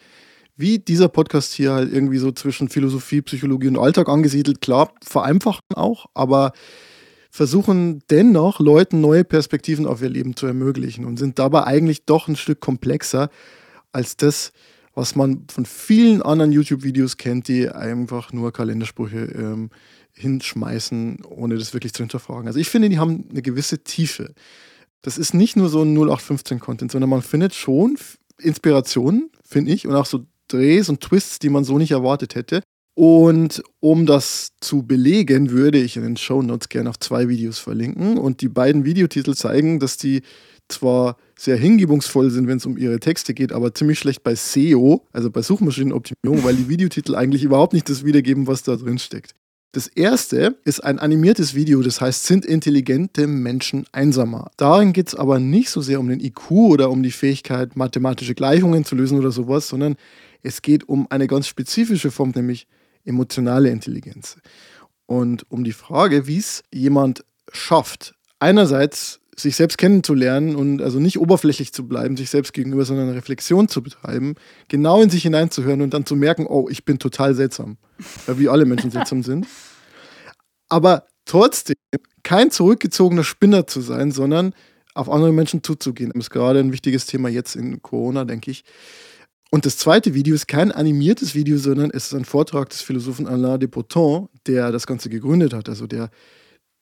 [0.58, 4.62] wie dieser Podcast hier halt irgendwie so zwischen Philosophie, Psychologie und Alltag angesiedelt.
[4.62, 6.53] Klar, vereinfachen auch, aber
[7.30, 12.30] versuchen dennoch Leuten neue Perspektiven auf ihr Leben zu ermöglichen und sind dabei eigentlich doch
[12.30, 13.30] ein Stück komplexer
[13.91, 14.53] als das,
[14.93, 19.70] was man von vielen anderen YouTube-Videos kennt, die einfach nur Kalendersprüche ähm,
[20.14, 22.47] hinschmeißen, ohne das wirklich zu hinterfragen.
[22.47, 24.34] Also ich finde, die haben eine gewisse Tiefe.
[25.01, 27.97] Das ist nicht nur so ein 0815-Content, sondern man findet schon
[28.39, 32.62] Inspirationen, finde ich, und auch so Drehs und Twists, die man so nicht erwartet hätte.
[32.98, 37.60] Und um das zu belegen, würde ich in den Show Notes gerne auf zwei Videos
[37.60, 38.18] verlinken.
[38.18, 40.22] Und die beiden Videotitel zeigen, dass die
[40.70, 45.06] zwar sehr hingebungsvoll sind, wenn es um ihre Texte geht, aber ziemlich schlecht bei SEO,
[45.12, 49.36] also bei Suchmaschinenoptimierung, weil die Videotitel eigentlich überhaupt nicht das wiedergeben, was da drin steckt.
[49.74, 54.50] Das erste ist ein animiertes Video, das heißt, sind intelligente Menschen einsamer?
[54.56, 58.36] Darin geht es aber nicht so sehr um den IQ oder um die Fähigkeit, mathematische
[58.36, 59.98] Gleichungen zu lösen oder sowas, sondern
[60.46, 62.68] es geht um eine ganz spezifische Form, nämlich
[63.04, 64.38] emotionale Intelligenz.
[65.08, 71.20] Und um die Frage, wie es jemand schafft, einerseits sich selbst kennenzulernen und also nicht
[71.20, 74.36] oberflächlich zu bleiben, sich selbst gegenüber, sondern Reflexion zu betreiben,
[74.70, 77.78] genau in sich hineinzuhören und dann zu merken, oh, ich bin total seltsam,
[78.28, 79.48] wie alle Menschen seltsam sind.
[80.70, 81.76] Aber trotzdem
[82.24, 84.54] kein zurückgezogener Spinner zu sein, sondern
[84.93, 86.12] auf andere Menschen zuzugehen.
[86.14, 88.64] Das ist gerade ein wichtiges Thema jetzt in Corona, denke ich.
[89.52, 93.28] Und das zweite Video ist kein animiertes Video, sondern es ist ein Vortrag des Philosophen
[93.28, 96.10] Alain de Botton, der das Ganze gegründet hat, also der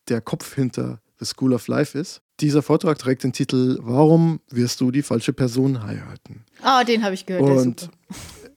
[0.09, 2.21] der Kopf hinter The School of Life ist.
[2.39, 6.43] Dieser Vortrag trägt den Titel Warum wirst du die falsche Person heiraten?
[6.61, 7.65] Ah, den habe ich gehört.
[7.65, 7.89] Und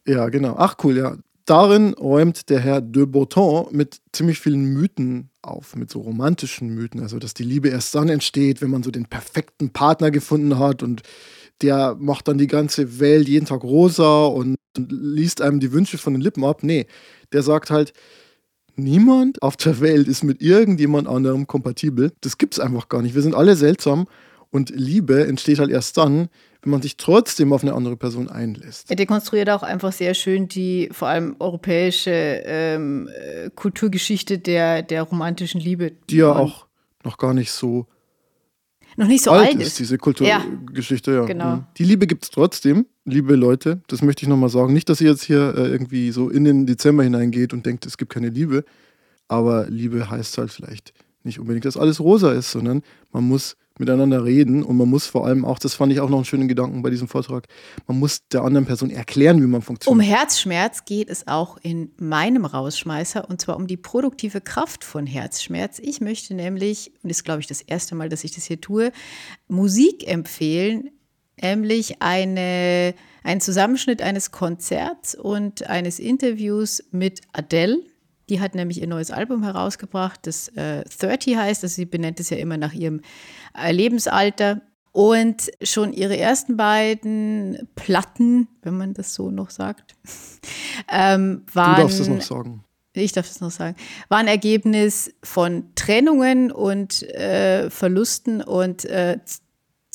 [0.07, 0.57] ja, genau.
[0.59, 1.17] Ach cool, ja.
[1.45, 7.01] Darin räumt der Herr de Botton mit ziemlich vielen Mythen auf, mit so romantischen Mythen.
[7.01, 10.83] Also, dass die Liebe erst dann entsteht, wenn man so den perfekten Partner gefunden hat
[10.83, 11.03] und
[11.63, 16.13] der macht dann die ganze Welt jeden Tag rosa und liest einem die Wünsche von
[16.15, 16.63] den Lippen ab.
[16.63, 16.87] Nee,
[17.33, 17.93] der sagt halt,
[18.77, 22.13] niemand auf der Welt ist mit irgendjemand anderem kompatibel.
[22.21, 23.15] Das gibt es einfach gar nicht.
[23.15, 24.07] Wir sind alle seltsam
[24.51, 26.29] und Liebe entsteht halt erst dann,
[26.63, 28.91] wenn man sich trotzdem auf eine andere Person einlässt.
[28.91, 35.03] Er dekonstruiert auch einfach sehr schön die vor allem europäische ähm, äh, Kulturgeschichte der, der
[35.03, 35.93] romantischen Liebe.
[36.11, 36.67] Die ja auch
[37.05, 37.87] noch gar nicht so
[38.97, 39.79] noch nicht so alt, alt ist, ist.
[39.79, 41.25] diese Kulturgeschichte, ja.
[41.25, 41.57] Genau.
[41.57, 41.65] Mhm.
[41.77, 43.81] Die Liebe gibt es trotzdem, liebe Leute.
[43.89, 44.73] Das möchte ich nochmal sagen.
[44.73, 47.99] Nicht, dass ihr jetzt hier äh, irgendwie so in den Dezember hineingeht und denkt, es
[47.99, 48.65] gibt keine Liebe.
[49.29, 50.93] Aber Liebe heißt halt vielleicht
[51.25, 52.83] nicht unbedingt, dass alles rosa ist, sondern
[53.13, 56.19] man muss miteinander reden und man muss vor allem auch, das fand ich auch noch
[56.19, 57.47] einen schönen Gedanken bei diesem Vortrag,
[57.87, 59.93] man muss der anderen Person erklären, wie man funktioniert.
[59.93, 65.07] Um Herzschmerz geht es auch in meinem Rausschmeißer und zwar um die produktive Kraft von
[65.07, 65.79] Herzschmerz.
[65.79, 68.61] Ich möchte nämlich, und das ist glaube ich das erste Mal, dass ich das hier
[68.61, 68.93] tue,
[69.49, 70.91] Musik empfehlen,
[71.41, 77.83] nämlich eine, einen Zusammenschnitt eines Konzerts und eines Interviews mit Adele
[78.29, 81.63] die hat nämlich ihr neues Album herausgebracht, das äh, 30 heißt.
[81.63, 83.01] Also sie benennt es ja immer nach ihrem
[83.57, 84.63] äh, Lebensalter.
[84.93, 89.95] Und schon ihre ersten beiden Platten, wenn man das so noch sagt,
[90.91, 91.77] ähm, waren.
[91.77, 92.65] Du darfst es noch sagen.
[92.95, 93.77] Ich darf es noch sagen.
[94.09, 99.19] War ein Ergebnis von Trennungen und äh, Verlusten und äh,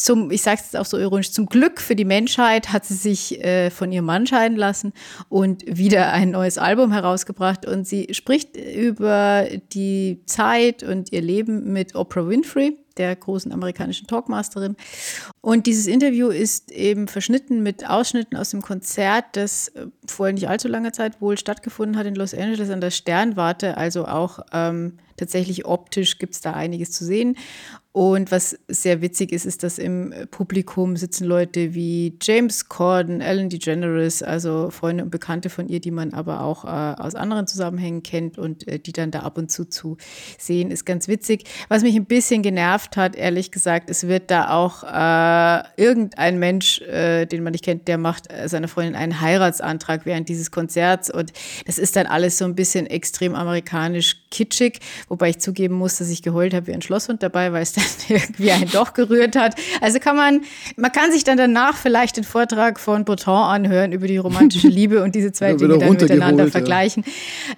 [0.03, 2.95] zum, ich sage es jetzt auch so ironisch, zum Glück für die Menschheit hat sie
[2.95, 4.93] sich äh, von ihrem Mann scheiden lassen
[5.29, 7.65] und wieder ein neues Album herausgebracht.
[7.65, 14.07] Und sie spricht über die Zeit und ihr Leben mit Oprah Winfrey der großen amerikanischen
[14.07, 14.75] Talkmasterin.
[15.41, 20.47] Und dieses Interview ist eben verschnitten mit Ausschnitten aus dem Konzert, das äh, vor nicht
[20.47, 23.77] allzu langer Zeit wohl stattgefunden hat in Los Angeles an der Sternwarte.
[23.77, 27.37] Also auch ähm, tatsächlich optisch gibt es da einiges zu sehen.
[27.93, 33.49] Und was sehr witzig ist, ist, dass im Publikum sitzen Leute wie James Corden, Ellen
[33.49, 38.01] DeGeneres, also Freunde und Bekannte von ihr, die man aber auch äh, aus anderen Zusammenhängen
[38.01, 39.97] kennt und äh, die dann da ab und zu zu
[40.37, 41.43] sehen, ist ganz witzig.
[41.67, 46.79] Was mich ein bisschen genervt hat, ehrlich gesagt, es wird da auch äh, irgendein Mensch,
[46.83, 51.11] äh, den man nicht kennt, der macht äh, seiner Freundin einen Heiratsantrag während dieses Konzerts
[51.11, 51.33] und
[51.65, 54.79] das ist dann alles so ein bisschen extrem amerikanisch kitschig,
[55.09, 58.51] wobei ich zugeben muss, dass ich geheult habe wie ein Schlosshund dabei, weil es irgendwie
[58.51, 59.55] einen doch gerührt hat.
[59.81, 60.41] Also kann man,
[60.75, 65.03] man kann sich dann danach vielleicht den Vortrag von Breton anhören über die romantische Liebe
[65.03, 66.51] und diese zwei Dinge dann miteinander ja.
[66.51, 67.03] vergleichen.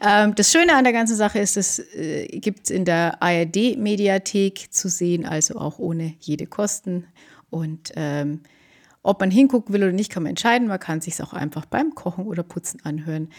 [0.06, 4.72] Ähm, das Schöne an der ganzen Sache ist, es äh, gibt es in der ARD-Mediathek
[4.72, 7.06] zu sehen, also auch ohne jede Kosten.
[7.50, 8.42] Und ähm,
[9.04, 10.68] ob man hingucken will oder nicht, kann man entscheiden.
[10.68, 13.30] Man kann sich auch einfach beim Kochen oder Putzen anhören.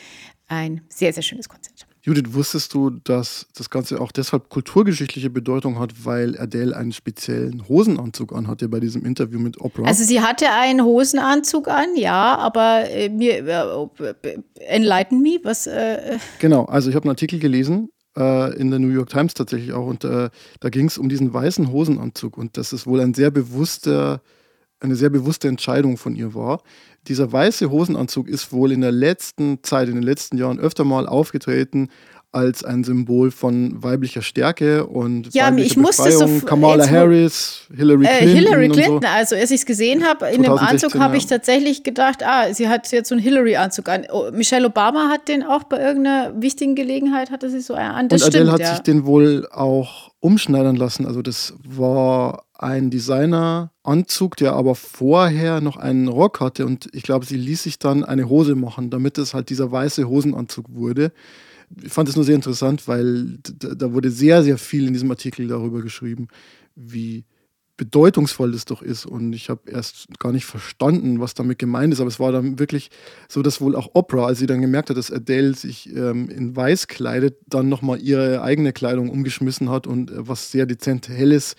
[0.47, 1.87] Ein sehr, sehr schönes Konzert.
[2.07, 7.67] Judith, wusstest du, dass das Ganze auch deshalb kulturgeschichtliche Bedeutung hat, weil Adele einen speziellen
[7.67, 9.85] Hosenanzug anhatte bei diesem Interview mit Oprah?
[9.87, 14.37] Also sie hatte einen Hosenanzug an, ja, aber äh, mir äh,
[14.67, 17.89] enlighten me, was äh, Genau, also ich habe einen Artikel gelesen
[18.19, 20.29] äh, in der New York Times tatsächlich auch und äh,
[20.61, 24.21] da ging es um diesen weißen Hosenanzug und das ist wohl ein sehr bewusster
[24.81, 26.63] eine sehr bewusste Entscheidung von ihr war.
[27.09, 31.07] Dieser weiße Hosenanzug ist wohl in der letzten Zeit, in den letzten Jahren öfter mal
[31.07, 31.89] aufgetreten
[32.35, 38.19] als ein Symbol von weiblicher Stärke und Ja, ich musste so Kamala Harris, Hillary Äh,
[38.19, 38.37] Clinton.
[38.37, 39.09] Hillary und Clinton, So.
[39.09, 41.19] also als ich es gesehen habe, in dem 2016, Anzug habe ja.
[41.19, 44.07] ich tatsächlich gedacht, ah, sie hat jetzt so einen Hillary-Anzug an.
[44.13, 48.09] Oh, Michelle Obama hat den auch bei irgendeiner wichtigen Gelegenheit, hatte sie so einen an.
[48.09, 48.75] Das und Adele stimmt, hat ja.
[48.75, 51.07] sich den wohl auch umschneidern lassen.
[51.07, 57.27] Also das war ein Designeranzug, der aber vorher noch einen Rock hatte und ich glaube,
[57.27, 61.13] sie ließ sich dann eine Hose machen, damit es halt dieser weiße Hosenanzug wurde.
[61.83, 65.47] Ich fand es nur sehr interessant, weil da wurde sehr, sehr viel in diesem Artikel
[65.47, 66.29] darüber geschrieben,
[66.75, 67.25] wie
[67.77, 69.05] bedeutungsvoll das doch ist.
[69.05, 72.01] Und ich habe erst gar nicht verstanden, was damit gemeint ist.
[72.01, 72.91] Aber es war dann wirklich
[73.29, 76.55] so, dass wohl auch Oprah, als sie dann gemerkt hat, dass Adele sich ähm, in
[76.55, 81.57] weiß kleidet, dann nochmal ihre eigene Kleidung umgeschmissen hat und äh, was sehr dezent Helles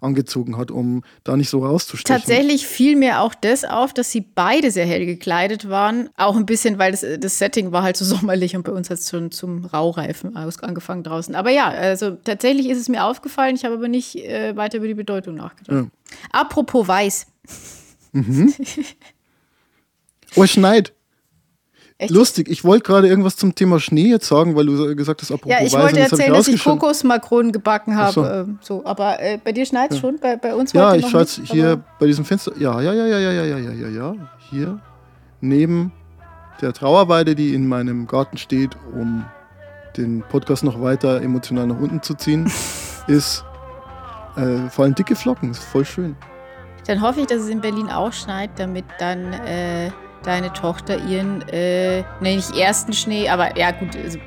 [0.00, 2.20] angezogen hat, um da nicht so rauszustechen.
[2.20, 6.10] Tatsächlich fiel mir auch das auf, dass sie beide sehr hell gekleidet waren.
[6.16, 8.98] Auch ein bisschen, weil das, das Setting war halt so sommerlich und bei uns hat
[8.98, 11.34] es schon zum Raureifen angefangen draußen.
[11.34, 13.56] Aber ja, also tatsächlich ist es mir aufgefallen.
[13.56, 15.84] Ich habe aber nicht äh, weiter über die Bedeutung nachgedacht.
[15.84, 15.86] Ja.
[16.32, 17.26] Apropos weiß.
[20.36, 20.92] Oh, es schneit.
[22.00, 22.12] Echt?
[22.12, 25.50] Lustig, ich wollte gerade irgendwas zum Thema Schnee jetzt sagen, weil du gesagt hast, apropos
[25.50, 26.62] Ja, ich Weiß, wollte erzählen, dass ich.
[26.62, 28.12] Kokosmakronen gebacken habe.
[28.12, 28.24] so.
[28.24, 28.82] ähm, so.
[28.84, 31.72] Aber äh, bei dir schneit es schon, bei, bei uns Ja, ich schaue jetzt hier
[31.72, 32.52] aber- bei diesem Fenster.
[32.56, 34.14] Ja, ja, ja, ja, ja, ja, ja, ja, ja, ja.
[34.48, 34.78] Hier
[35.40, 35.90] neben
[36.60, 39.24] der Trauerweide, die in meinem Garten steht, um
[39.96, 42.48] den Podcast noch weiter emotional nach unten zu ziehen,
[43.08, 43.44] ist
[44.36, 45.50] äh, fallen dicke Flocken.
[45.50, 46.14] Ist voll schön.
[46.86, 49.90] Dann hoffe ich, dass es in Berlin auch schneit, damit dann äh,
[50.22, 54.18] deine Tochter ihren, äh, nee, nicht ersten Schnee, aber ja gut, also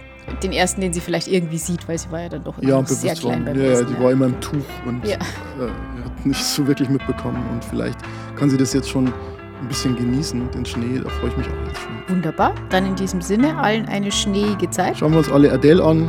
[0.41, 3.15] den ersten, den sie vielleicht irgendwie sieht, weil sie war ja dann doch Ja, sehr
[3.15, 5.15] klein beim Ja, ja, die war immer im Tuch und Ja.
[5.15, 7.43] äh, hat nicht so wirklich mitbekommen.
[7.51, 7.99] Und vielleicht
[8.35, 10.99] kann sie das jetzt schon ein bisschen genießen, den Schnee.
[11.03, 12.15] Da freue ich mich auch jetzt schon.
[12.15, 12.53] Wunderbar.
[12.69, 14.97] Dann in diesem Sinne allen eine schneeige Zeit.
[14.97, 16.07] Schauen wir uns alle Adele an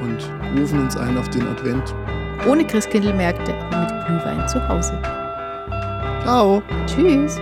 [0.00, 1.94] und rufen uns ein auf den Advent.
[2.48, 4.98] Ohne Christkindlmärkte, aber mit Glühwein zu Hause.
[6.22, 6.62] Ciao!
[6.86, 7.38] Tschüss.